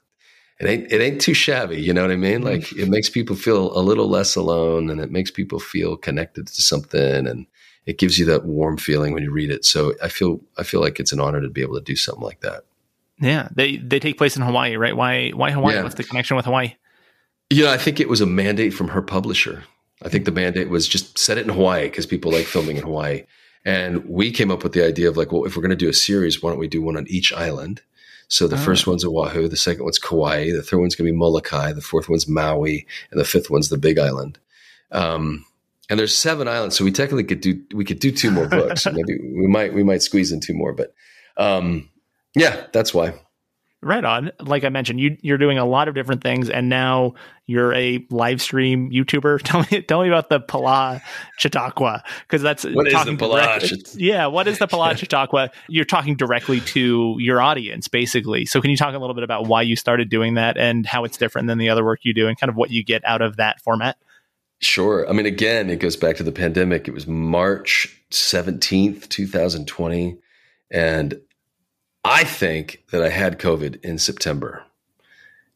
[0.61, 2.43] it ain't it ain't too shabby, you know what I mean?
[2.43, 2.81] Like mm-hmm.
[2.81, 6.63] it makes people feel a little less alone and it makes people feel connected to
[6.63, 7.47] something and
[7.87, 9.65] it gives you that warm feeling when you read it.
[9.65, 12.25] So I feel I feel like it's an honor to be able to do something
[12.25, 12.65] like that.
[13.21, 13.49] Yeah.
[13.55, 14.97] They they take place in Hawaii, right?
[14.97, 15.75] Why why Hawaii?
[15.75, 15.83] Yeah.
[15.83, 16.75] What's the connection with Hawaii?
[17.51, 19.65] You know, I think it was a mandate from her publisher.
[20.03, 22.85] I think the mandate was just set it in Hawaii because people like filming in
[22.85, 23.25] Hawaii.
[23.65, 25.89] And we came up with the idea of like, well, if we're going to do
[25.89, 27.83] a series, why don't we do one on each island?
[28.29, 28.61] So the oh.
[28.61, 31.81] first one's Oahu, the second one's Kauai, the third one's going to be Molokai, the
[31.81, 34.39] fourth one's Maui, and the fifth one's the Big Island.
[34.93, 35.45] Um,
[35.89, 38.87] and there's seven islands, so we technically could do we could do two more books.
[38.93, 40.93] Maybe we might we might squeeze in two more, but
[41.37, 41.89] um,
[42.35, 43.15] yeah, that's why.
[43.87, 44.33] Right on.
[44.41, 47.15] Like I mentioned, you you're doing a lot of different things, and now
[47.47, 49.43] you're a live stream YouTuber.
[49.45, 51.01] Tell me, tell me about the Polaha
[51.39, 53.95] Chautauqua because that's what is the Polaha?
[53.97, 55.53] Yeah, what is the Polaha Chautauqua?
[55.69, 58.45] You're talking directly to your audience, basically.
[58.45, 61.05] So, can you talk a little bit about why you started doing that and how
[61.05, 63.23] it's different than the other work you do, and kind of what you get out
[63.23, 63.99] of that format?
[64.59, 65.09] Sure.
[65.09, 66.89] I mean, again, it goes back to the pandemic.
[66.89, 70.19] It was March seventeenth, two thousand twenty,
[70.73, 71.21] and
[72.09, 74.63] I think that I had COVID in September.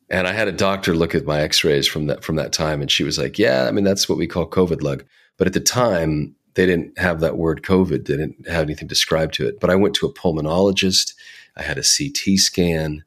[0.09, 2.91] And I had a doctor look at my x-rays from that from that time and
[2.91, 5.05] she was like, "Yeah, I mean that's what we call COVID lug."
[5.37, 8.07] But at the time, they didn't have that word COVID.
[8.07, 9.61] They didn't have anything described to it.
[9.61, 11.15] But I went to a pulmonologist.
[11.57, 13.05] I had a CT scan.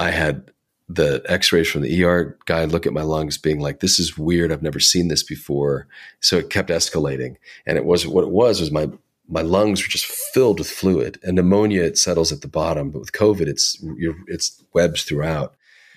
[0.00, 0.50] I had
[0.88, 4.52] the x-rays from the ER guy look at my lungs being like, this is weird.
[4.52, 5.88] I've never seen this before.
[6.20, 7.36] So it kept escalating.
[7.66, 8.88] And it was what it was was my
[9.28, 11.18] my lungs were just filled with fluid.
[11.22, 13.82] And pneumonia, it settles at the bottom, but with COVID, it's
[14.26, 15.54] it's webs throughout.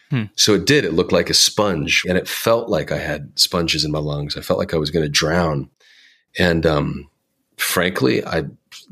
[0.09, 0.23] Hmm.
[0.35, 0.85] So it did.
[0.85, 4.35] It looked like a sponge, and it felt like I had sponges in my lungs.
[4.35, 5.69] I felt like I was going to drown.
[6.37, 7.09] And um,
[7.57, 8.45] frankly, I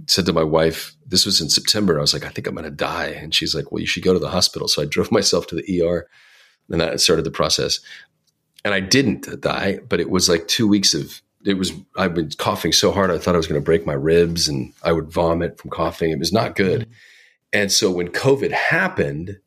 [0.06, 1.98] said to my wife, this was in September.
[1.98, 3.08] I was like, I think I'm going to die.
[3.08, 4.68] And she's like, well, you should go to the hospital.
[4.68, 6.08] So I drove myself to the ER
[6.70, 7.80] and that started the process.
[8.66, 12.30] And I didn't die, but it was like two weeks of it was I've been
[12.38, 15.10] coughing so hard I thought I was going to break my ribs and I would
[15.10, 16.12] vomit from coughing.
[16.12, 16.82] It was not good.
[16.82, 16.92] Mm-hmm.
[17.54, 19.40] And so when COVID happened,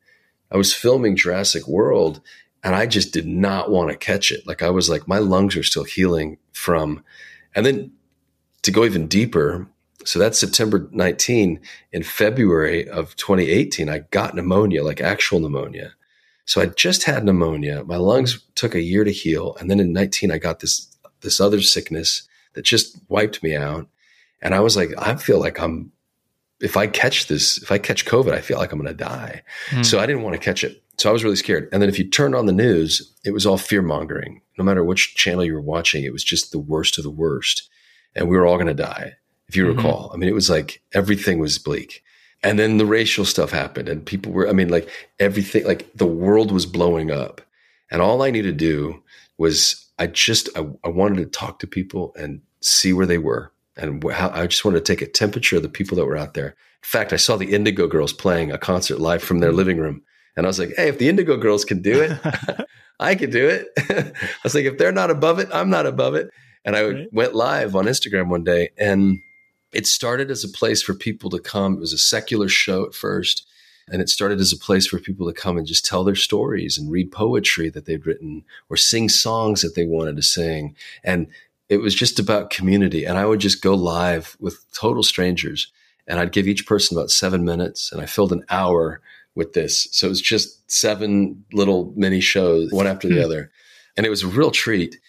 [0.51, 2.19] I was filming Jurassic World
[2.63, 4.47] and I just did not want to catch it.
[4.47, 7.03] Like I was like my lungs are still healing from
[7.53, 7.91] and then
[8.63, 9.67] to go even deeper,
[10.03, 11.59] so that's September 19
[11.91, 15.93] in February of 2018 I got pneumonia, like actual pneumonia.
[16.45, 17.83] So I just had pneumonia.
[17.83, 20.90] My lungs took a year to heal and then in 19 I got this
[21.21, 23.87] this other sickness that just wiped me out.
[24.41, 25.91] And I was like, I feel like I'm,
[26.59, 29.43] if I catch this, if I catch COVID, I feel like I'm going to die.
[29.69, 29.85] Mm.
[29.85, 30.83] So I didn't want to catch it.
[30.97, 31.69] So I was really scared.
[31.71, 34.41] And then if you turned on the news, it was all fear mongering.
[34.57, 37.69] No matter which channel you were watching, it was just the worst of the worst.
[38.15, 39.13] And we were all going to die,
[39.47, 39.77] if you mm-hmm.
[39.77, 40.11] recall.
[40.13, 42.03] I mean, it was like everything was bleak.
[42.43, 46.07] And then the racial stuff happened and people were, I mean, like everything, like the
[46.07, 47.41] world was blowing up.
[47.91, 49.03] And all I needed to do
[49.37, 53.53] was I just I, I, wanted to talk to people and see where they were,
[53.77, 56.33] and how I just wanted to take a temperature of the people that were out
[56.33, 56.47] there.
[56.47, 60.01] In fact, I saw the Indigo Girls playing a concert live from their living room,
[60.35, 62.19] and I was like, "Hey, if the Indigo Girls can do it,
[62.99, 66.15] I can do it." I was like, "If they're not above it, I'm not above
[66.15, 66.31] it."
[66.65, 67.07] And I right.
[67.13, 69.19] went live on Instagram one day, and
[69.71, 71.75] it started as a place for people to come.
[71.75, 73.45] It was a secular show at first
[73.91, 76.77] and it started as a place for people to come and just tell their stories
[76.77, 80.75] and read poetry that they'd written or sing songs that they wanted to sing.
[81.03, 81.27] And
[81.67, 83.03] it was just about community.
[83.03, 85.71] And I would just go live with total strangers
[86.07, 89.01] and I'd give each person about seven minutes and I filled an hour
[89.35, 89.89] with this.
[89.91, 93.25] So it was just seven little mini shows, one after the hmm.
[93.25, 93.51] other.
[93.97, 94.99] And it was a real treat.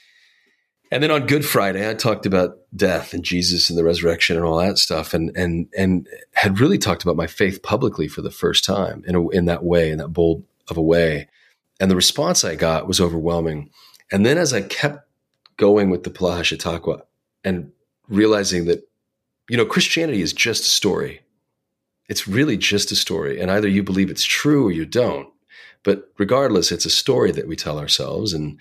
[0.93, 4.45] And then on Good Friday, I talked about death and Jesus and the resurrection and
[4.45, 8.31] all that stuff, and and and had really talked about my faith publicly for the
[8.31, 11.31] first time in a, in that way, in that bold of a way.
[11.81, 13.71] And the response I got was overwhelming.
[14.13, 15.09] And then as I kept
[15.57, 17.05] going with the Polaha Chautauqua
[17.43, 17.73] and
[18.07, 18.87] realizing that,
[19.49, 21.23] you know, Christianity is just a story.
[22.11, 25.31] It's really just a story, and either you believe it's true or you don't.
[25.85, 28.59] But regardless, it's a story that we tell ourselves, and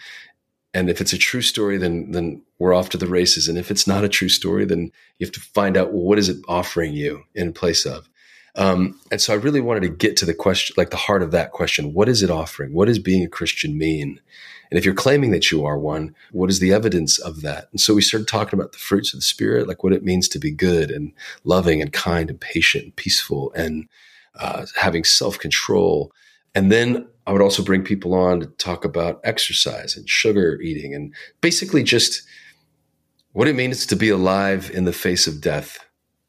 [0.73, 3.47] and if it's a true story then then we're off to the races.
[3.47, 6.19] And if it's not a true story then you have to find out well, what
[6.19, 8.07] is it offering you in place of?
[8.55, 11.31] Um, and so i really wanted to get to the question like the heart of
[11.31, 11.93] that question.
[11.93, 12.73] What is it offering?
[12.73, 14.19] What does being a christian mean?
[14.69, 17.67] And if you're claiming that you are one what is the evidence of that?
[17.71, 20.27] And so we started talking about the fruits of the spirit like what it means
[20.29, 21.13] to be good and
[21.43, 23.87] loving and kind and patient and peaceful and
[24.35, 26.11] uh, having self-control.
[26.55, 30.95] And then I would also bring people on to talk about exercise and sugar eating
[30.95, 32.23] and basically just
[33.33, 35.79] what it means to be alive in the face of death.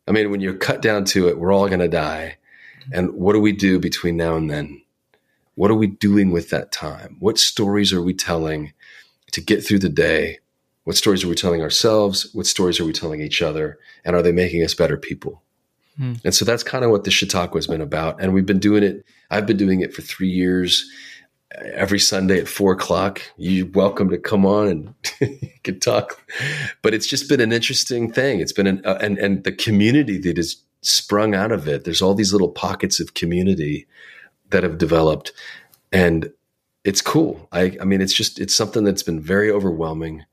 [0.07, 2.36] I mean, when you're cut down to it, we're all going to die.
[2.93, 4.82] And what do we do between now and then?
[5.55, 7.16] What are we doing with that time?
[7.20, 8.72] What stories are we telling
[9.32, 10.38] to get through the day?
[10.84, 12.28] What stories are we telling ourselves?
[12.32, 13.78] What stories are we telling each other?
[14.05, 15.43] And are they making us better people?
[15.97, 16.14] Hmm.
[16.24, 18.20] And so that's kind of what the Chautauqua has been about.
[18.20, 19.05] And we've been doing it.
[19.30, 20.90] I've been doing it for three years.
[21.74, 26.18] Every Sunday at four o'clock, you're welcome to come on and you can talk.
[26.80, 28.40] But it's just been an interesting thing.
[28.40, 31.84] It's been an, uh, and, and the community that has sprung out of it.
[31.84, 33.86] There's all these little pockets of community
[34.49, 35.32] that have developed
[35.93, 36.32] and
[36.84, 37.49] it's cool.
[37.53, 40.24] I, I mean, it's just, it's something that's been very overwhelming.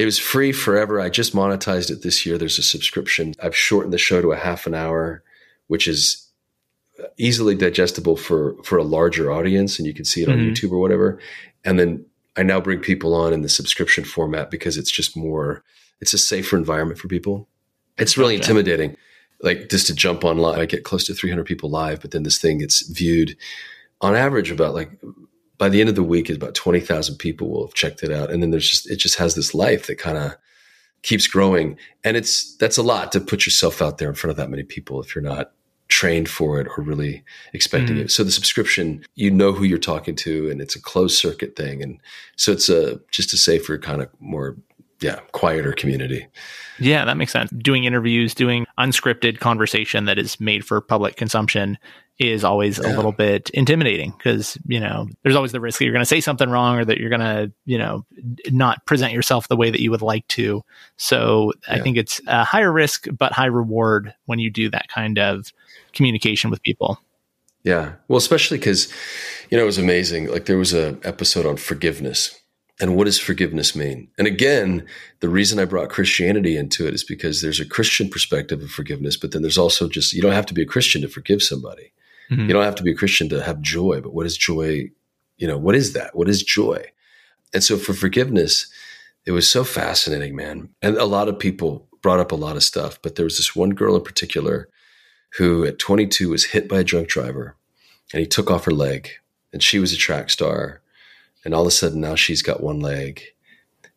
[0.00, 0.98] It was free forever.
[0.98, 2.38] I just monetized it this year.
[2.38, 3.34] There's a subscription.
[3.42, 5.22] I've shortened the show to a half an hour,
[5.66, 6.26] which is
[7.18, 10.52] easily digestible for for a larger audience and you can see it on mm-hmm.
[10.52, 11.20] YouTube or whatever.
[11.66, 15.62] And then I now bring people on in the subscription format because it's just more
[16.00, 17.46] it's a safer environment for people.
[17.98, 18.42] It's really okay.
[18.42, 18.96] intimidating.
[19.42, 22.38] Like just to jump online, I get close to 300 people live, but then this
[22.38, 23.36] thing gets viewed
[24.00, 24.92] on average about like
[25.60, 28.30] by the end of the week, is about 20,000 people will have checked it out.
[28.30, 30.34] And then there's just, it just has this life that kind of
[31.02, 31.76] keeps growing.
[32.02, 34.62] And it's, that's a lot to put yourself out there in front of that many
[34.62, 35.52] people if you're not
[35.88, 38.00] trained for it or really expecting mm.
[38.00, 38.10] it.
[38.10, 41.82] So the subscription, you know who you're talking to and it's a closed circuit thing.
[41.82, 42.00] And
[42.36, 44.56] so it's a, just a safer kind of more
[45.02, 46.26] yeah, quieter community.
[46.78, 47.50] Yeah, that makes sense.
[47.50, 51.78] Doing interviews, doing unscripted conversation that is made for public consumption
[52.20, 52.92] is always yeah.
[52.92, 56.06] a little bit intimidating because, you know, there's always the risk that you're going to
[56.06, 58.04] say something wrong or that you're going to, you know,
[58.50, 60.62] not present yourself the way that you would like to.
[60.98, 61.76] So yeah.
[61.76, 65.50] I think it's a higher risk, but high reward when you do that kind of
[65.94, 67.00] communication with people.
[67.64, 67.94] Yeah.
[68.06, 68.92] Well, especially because,
[69.48, 70.28] you know, it was amazing.
[70.30, 72.38] Like there was a episode on forgiveness
[72.78, 74.08] and what does forgiveness mean?
[74.18, 74.86] And again,
[75.20, 79.16] the reason I brought Christianity into it is because there's a Christian perspective of forgiveness,
[79.16, 81.92] but then there's also just, you don't have to be a Christian to forgive somebody.
[82.30, 82.42] Mm-hmm.
[82.42, 84.90] You don't have to be a Christian to have joy, but what is joy?
[85.38, 86.14] You know, what is that?
[86.14, 86.84] What is joy?
[87.52, 88.66] And so for forgiveness,
[89.26, 90.68] it was so fascinating, man.
[90.82, 93.54] And a lot of people brought up a lot of stuff, but there was this
[93.54, 94.68] one girl in particular
[95.36, 97.56] who at 22 was hit by a drunk driver
[98.12, 99.10] and he took off her leg
[99.52, 100.80] and she was a track star
[101.44, 103.22] and all of a sudden now she's got one leg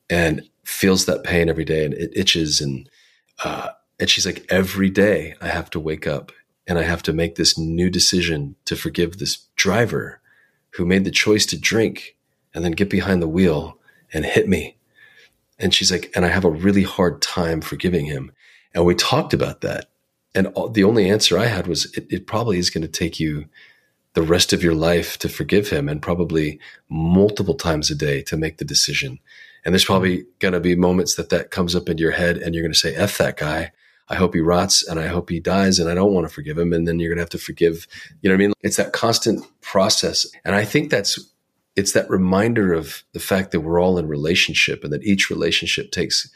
[0.09, 2.89] and feels that pain every day and it itches and
[3.43, 3.69] uh,
[3.99, 6.31] and she's like every day i have to wake up
[6.68, 10.20] and i have to make this new decision to forgive this driver
[10.72, 12.16] who made the choice to drink
[12.53, 13.78] and then get behind the wheel
[14.14, 14.78] and hit me
[15.59, 18.32] and she's like and i have a really hard time forgiving him
[18.74, 19.89] and we talked about that
[20.36, 23.20] and all, the only answer i had was it, it probably is going to take
[23.20, 23.45] you
[24.14, 26.59] the rest of your life to forgive him and probably
[26.89, 29.20] multiple times a day to make the decision.
[29.66, 32.53] And there's probably going to be moments that that comes up into your head and
[32.53, 33.72] you're going to say, F that guy.
[34.09, 36.57] I hope he rots and I hope he dies and I don't want to forgive
[36.57, 36.73] him.
[36.73, 37.87] And then you're going to have to forgive,
[38.21, 38.53] you know what I mean?
[38.61, 40.25] It's that constant process.
[40.43, 41.19] And I think that's,
[41.75, 45.91] it's that reminder of the fact that we're all in relationship and that each relationship
[45.91, 46.29] takes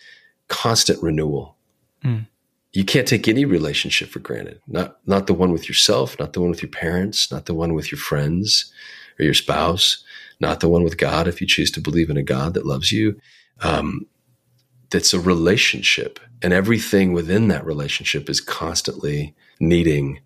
[0.48, 1.56] constant renewal.
[2.04, 2.26] Mm
[2.78, 4.62] you can't take any relationship for granted.
[4.68, 7.74] Not not the one with yourself, not the one with your parents, not the one
[7.74, 8.72] with your friends
[9.20, 10.04] or your spouse,
[10.40, 12.92] not the one with God if you choose to believe in a God that loves
[12.92, 13.20] you.
[13.62, 14.06] Um,
[14.92, 20.20] that's a relationship, and everything within that relationship is constantly needing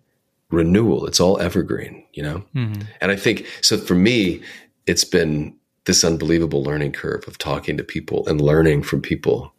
[0.50, 1.06] renewal.
[1.06, 2.44] It's all evergreen, you know.
[2.54, 2.82] Mm-hmm.
[3.00, 3.78] And I think so.
[3.78, 4.42] For me,
[4.86, 9.52] it's been this unbelievable learning curve of talking to people and learning from people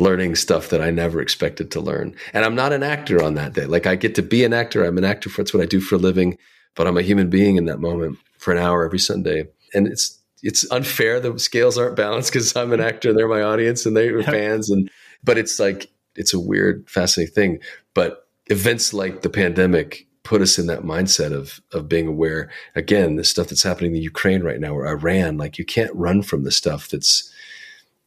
[0.00, 2.16] learning stuff that I never expected to learn.
[2.32, 3.66] And I'm not an actor on that day.
[3.66, 4.84] Like I get to be an actor.
[4.84, 5.30] I'm an actor.
[5.30, 6.36] For, that's what I do for a living.
[6.74, 9.46] But I'm a human being in that moment for an hour every Sunday.
[9.72, 11.20] And it's it's unfair.
[11.20, 14.68] The scales aren't balanced because I'm an actor and they're my audience and they're fans.
[14.68, 14.90] And
[15.24, 17.58] but it's like it's a weird, fascinating thing.
[17.94, 22.50] But events like the pandemic put us in that mindset of of being aware.
[22.74, 25.94] Again, the stuff that's happening in the Ukraine right now or Iran, like you can't
[25.94, 27.30] run from the stuff that's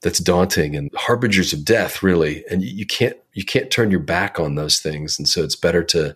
[0.01, 4.39] that's daunting and harbingers of death really and you can't you can't turn your back
[4.39, 6.15] on those things and so it's better to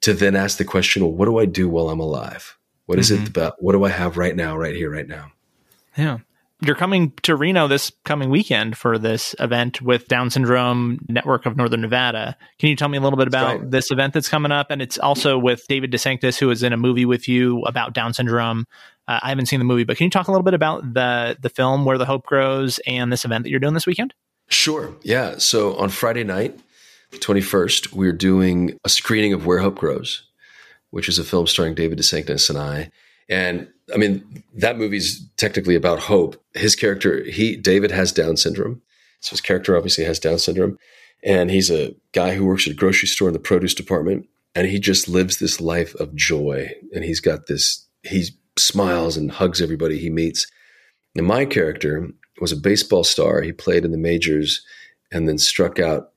[0.00, 2.56] to then ask the question well what do i do while i'm alive
[2.86, 3.24] What is mm-hmm.
[3.24, 5.32] it about what do i have right now right here right now
[5.96, 6.18] yeah
[6.64, 11.56] you're coming to Reno this coming weekend for this event with Down Syndrome Network of
[11.56, 12.36] Northern Nevada.
[12.58, 13.70] Can you tell me a little bit about right.
[13.70, 14.70] this event that's coming up?
[14.70, 18.14] And it's also with David DeSanctis, who is in a movie with you about Down
[18.14, 18.66] syndrome.
[19.06, 21.36] Uh, I haven't seen the movie, but can you talk a little bit about the
[21.40, 24.14] the film Where the Hope Grows and this event that you're doing this weekend?
[24.48, 24.94] Sure.
[25.02, 25.38] Yeah.
[25.38, 26.58] So on Friday night,
[27.10, 30.22] the 21st, we're doing a screening of Where Hope Grows,
[30.90, 32.90] which is a film starring David DeSanctis and I.
[33.28, 36.42] And I mean, that movie's technically about hope.
[36.54, 38.80] His character, he David has Down syndrome.
[39.20, 40.78] So his character obviously has Down syndrome.
[41.22, 44.28] And he's a guy who works at a grocery store in the produce department.
[44.54, 46.70] And he just lives this life of joy.
[46.94, 48.26] And he's got this, he
[48.56, 50.46] smiles and hugs everybody he meets.
[51.16, 52.08] And my character
[52.40, 53.40] was a baseball star.
[53.40, 54.64] He played in the majors
[55.10, 56.12] and then struck out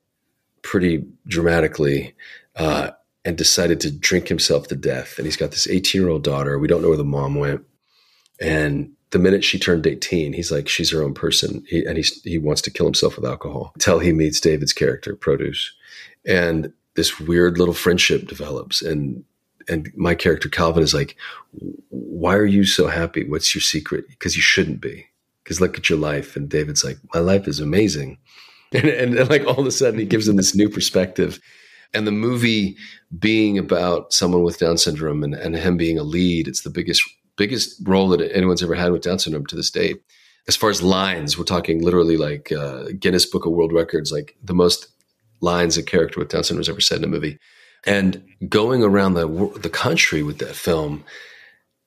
[0.61, 2.15] pretty dramatically.
[2.55, 2.91] Uh,
[3.28, 5.15] and decided to drink himself to death.
[5.17, 6.57] And he's got this 18 year old daughter.
[6.57, 7.61] We don't know where the mom went.
[8.39, 11.65] And the minute she turned 18, he's like, she's her own person.
[11.67, 15.13] He, and he's, he wants to kill himself with alcohol until he meets David's character,
[15.13, 15.73] Produce.
[16.25, 18.82] And this weird little friendship develops.
[18.82, 19.25] And,
[19.67, 21.17] and my character, Calvin, is like,
[21.89, 23.28] why are you so happy?
[23.28, 24.07] What's your secret?
[24.07, 25.05] Because you shouldn't be.
[25.43, 26.38] Because look at your life.
[26.38, 28.19] And David's like, my life is amazing.
[28.73, 31.39] And, and, and like all of a sudden, he gives him this new perspective
[31.93, 32.77] and the movie
[33.17, 37.03] being about someone with Down syndrome and, and him being a lead, it's the biggest
[37.38, 39.95] biggest role that anyone's ever had with Down syndrome to this day.
[40.47, 44.35] As far as lines, we're talking literally like uh, Guinness Book of World Records, like
[44.43, 44.88] the most
[45.41, 47.38] lines a character with Down syndrome has ever said in a movie.
[47.85, 49.27] And going around the
[49.61, 51.03] the country with that film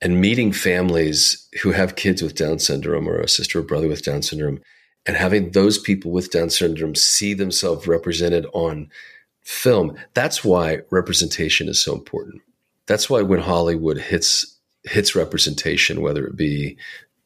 [0.00, 4.04] and meeting families who have kids with Down syndrome or a sister or brother with
[4.04, 4.60] Down syndrome,
[5.06, 8.88] and having those people with Down syndrome see themselves represented on
[9.50, 9.96] film.
[10.14, 12.42] That's why representation is so important.
[12.86, 16.78] That's why when Hollywood hits hits representation, whether it be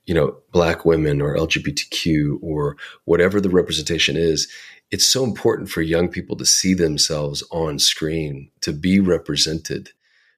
[0.06, 4.50] you know, black women or LGBTQ or whatever the representation is,
[4.90, 9.90] it's so important for young people to see themselves on screen, to be represented.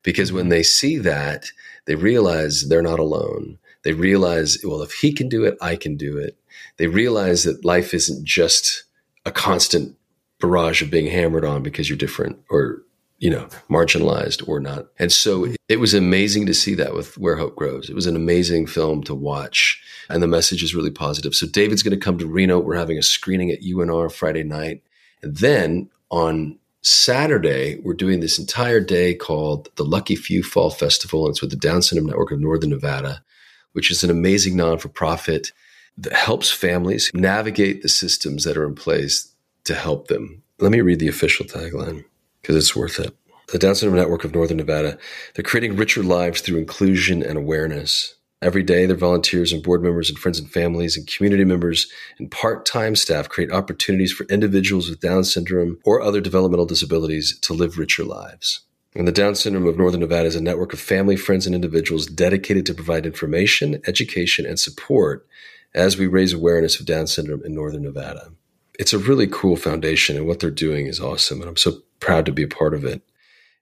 [0.02, 1.46] Because when they see that,
[1.86, 3.58] they realize they're not alone.
[3.82, 6.36] They realize, well, if he can do it, I can do it.
[6.76, 8.84] They realize that life isn't just
[9.24, 9.96] a constant
[10.40, 12.82] barrage of being hammered on because you're different or
[13.18, 14.86] you know, marginalized or not.
[14.98, 17.88] And so it was amazing to see that with Where Hope Grows.
[17.88, 21.34] It was an amazing film to watch, and the message is really positive.
[21.34, 22.58] So David's going to come to Reno.
[22.60, 24.82] We're having a screening at UNR Friday night.
[25.22, 31.24] And then on Saturday, we're doing this entire day called the Lucky Few Fall Festival.
[31.24, 33.24] And it's with the Down Syndrome Network of Northern Nevada,
[33.72, 35.52] which is an amazing non for profit
[35.98, 39.32] that helps families navigate the systems that are in place
[39.66, 40.42] to help them.
[40.58, 42.04] Let me read the official tagline
[42.40, 43.14] because it's worth it.
[43.52, 44.98] The Down Syndrome Network of Northern Nevada,
[45.34, 48.16] they're creating richer lives through inclusion and awareness.
[48.42, 52.30] Every day, their volunteers and board members and friends and families and community members and
[52.30, 57.54] part time staff create opportunities for individuals with Down syndrome or other developmental disabilities to
[57.54, 58.62] live richer lives.
[58.94, 62.06] And the Down Syndrome of Northern Nevada is a network of family, friends, and individuals
[62.06, 65.26] dedicated to provide information, education, and support
[65.74, 68.32] as we raise awareness of Down syndrome in Northern Nevada.
[68.78, 71.40] It's a really cool foundation, and what they're doing is awesome.
[71.40, 73.02] And I'm so proud to be a part of it.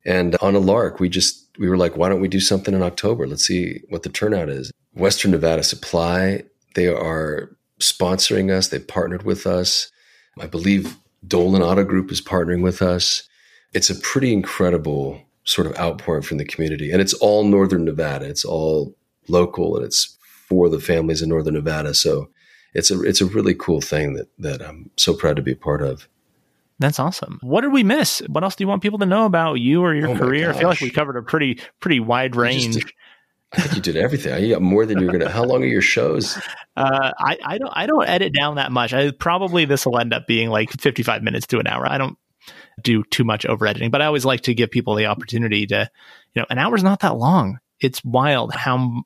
[0.04, 2.82] And on a lark, we just we were like, why don't we do something in
[2.82, 3.26] October?
[3.26, 4.72] Let's see what the turnout is.
[4.94, 6.42] Western Nevada Supply,
[6.74, 8.68] they are sponsoring us.
[8.68, 9.90] They've partnered with us.
[10.38, 10.96] I believe
[11.26, 13.26] Dolan Auto Group is partnering with us.
[13.72, 16.90] It's a pretty incredible sort of outpouring from the community.
[16.90, 18.26] And it's all Northern Nevada.
[18.26, 18.96] It's all
[19.28, 20.16] local and it's
[20.48, 21.94] for the families in Northern Nevada.
[21.94, 22.28] So
[22.74, 25.56] it's a it's a really cool thing that that I'm so proud to be a
[25.56, 26.08] part of.
[26.80, 27.38] That's awesome.
[27.42, 28.20] What did we miss?
[28.28, 30.50] What else do you want people to know about you or your oh career?
[30.50, 32.74] I feel like we covered a pretty pretty wide range.
[32.74, 32.92] Did,
[33.52, 34.42] I think you did everything.
[34.42, 35.30] You got more than you're gonna.
[35.30, 36.38] How long are your shows?
[36.76, 38.92] Uh, I I don't I don't edit down that much.
[38.92, 41.88] I probably this will end up being like 55 minutes to an hour.
[41.88, 42.18] I don't
[42.82, 45.88] do too much over editing, but I always like to give people the opportunity to,
[46.34, 47.60] you know, an hour's not that long.
[47.78, 49.04] It's wild how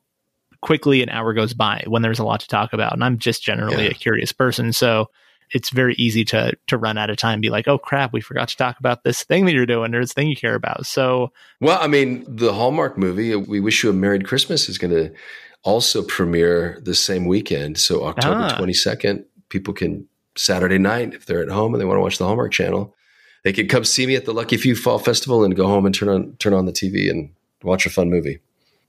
[0.61, 3.43] quickly an hour goes by when there's a lot to talk about, and I'm just
[3.43, 3.91] generally yeah.
[3.91, 5.07] a curious person, so
[5.51, 8.21] it's very easy to to run out of time and be like, oh crap, we
[8.21, 10.85] forgot to talk about this thing that you're doing or this thing you care about.
[10.85, 15.11] So Well, I mean, the Hallmark movie, We Wish You a Merry Christmas is gonna
[15.63, 17.77] also premiere the same weekend.
[17.77, 18.81] So October twenty ah.
[18.81, 22.25] second, people can Saturday night, if they're at home and they want to watch the
[22.25, 22.95] Hallmark channel,
[23.43, 25.93] they can come see me at the Lucky Few Fall Festival and go home and
[25.93, 27.31] turn on turn on the TV and
[27.63, 28.39] watch a fun movie.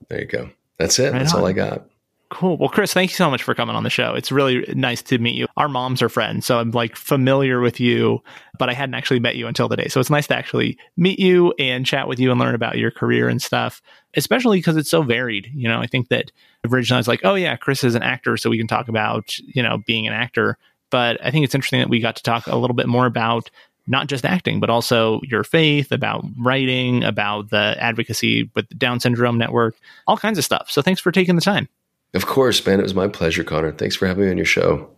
[0.09, 0.49] There you go.
[0.81, 1.13] That's it.
[1.13, 1.41] Right That's on.
[1.41, 1.85] all I got.
[2.31, 2.55] Cool.
[2.55, 4.13] Well, Chris, thank you so much for coming on the show.
[4.13, 5.47] It's really nice to meet you.
[5.57, 8.23] Our moms are friends, so I'm like familiar with you,
[8.57, 9.89] but I hadn't actually met you until today.
[9.89, 12.89] So it's nice to actually meet you and chat with you and learn about your
[12.89, 13.81] career and stuff,
[14.15, 15.51] especially because it's so varied.
[15.53, 16.31] You know, I think that
[16.65, 19.37] originally I was like, oh, yeah, Chris is an actor, so we can talk about,
[19.39, 20.57] you know, being an actor.
[20.89, 23.51] But I think it's interesting that we got to talk a little bit more about
[23.91, 28.99] not just acting, but also your faith, about writing, about the advocacy with the Down
[28.99, 29.75] Syndrome Network,
[30.07, 30.71] all kinds of stuff.
[30.71, 31.67] So thanks for taking the time.
[32.13, 32.79] Of course, man.
[32.79, 33.71] It was my pleasure, Connor.
[33.71, 34.89] Thanks for having me on your show.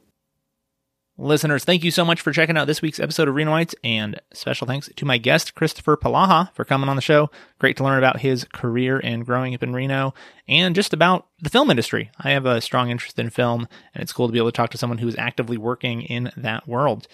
[1.15, 4.65] Listeners, thank you so much for checking out this week's episode of Renoites, and special
[4.65, 7.29] thanks to my guest, Christopher Polaha, for coming on the show.
[7.59, 10.15] Great to learn about his career and growing up in Reno,
[10.47, 12.09] and just about the film industry.
[12.19, 14.71] I have a strong interest in film, and it's cool to be able to talk
[14.71, 17.07] to someone who is actively working in that world.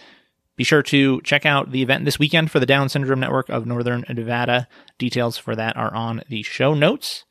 [0.59, 3.65] Be sure to check out the event this weekend for the Down Syndrome Network of
[3.65, 4.67] Northern Nevada.
[4.97, 7.23] Details for that are on the show notes.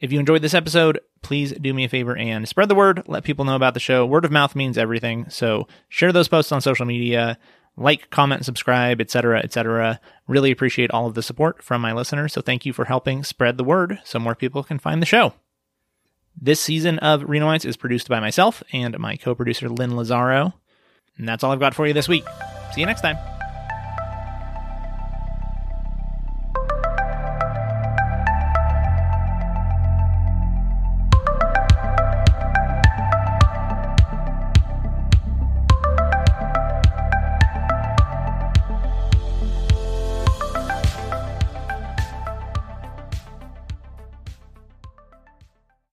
[0.00, 3.02] If you enjoyed this episode, please do me a favor and spread the word.
[3.06, 4.06] Let people know about the show.
[4.06, 5.28] Word of mouth means everything.
[5.28, 7.36] So share those posts on social media,
[7.76, 10.00] like, comment, subscribe, etc., etc.
[10.26, 12.32] Really appreciate all of the support from my listeners.
[12.32, 15.34] So thank you for helping spread the word so more people can find the show.
[16.40, 20.54] This season of Renoites is produced by myself and my co-producer Lynn Lazaro.
[21.18, 22.24] And that's all I've got for you this week.
[22.72, 23.16] See you next time.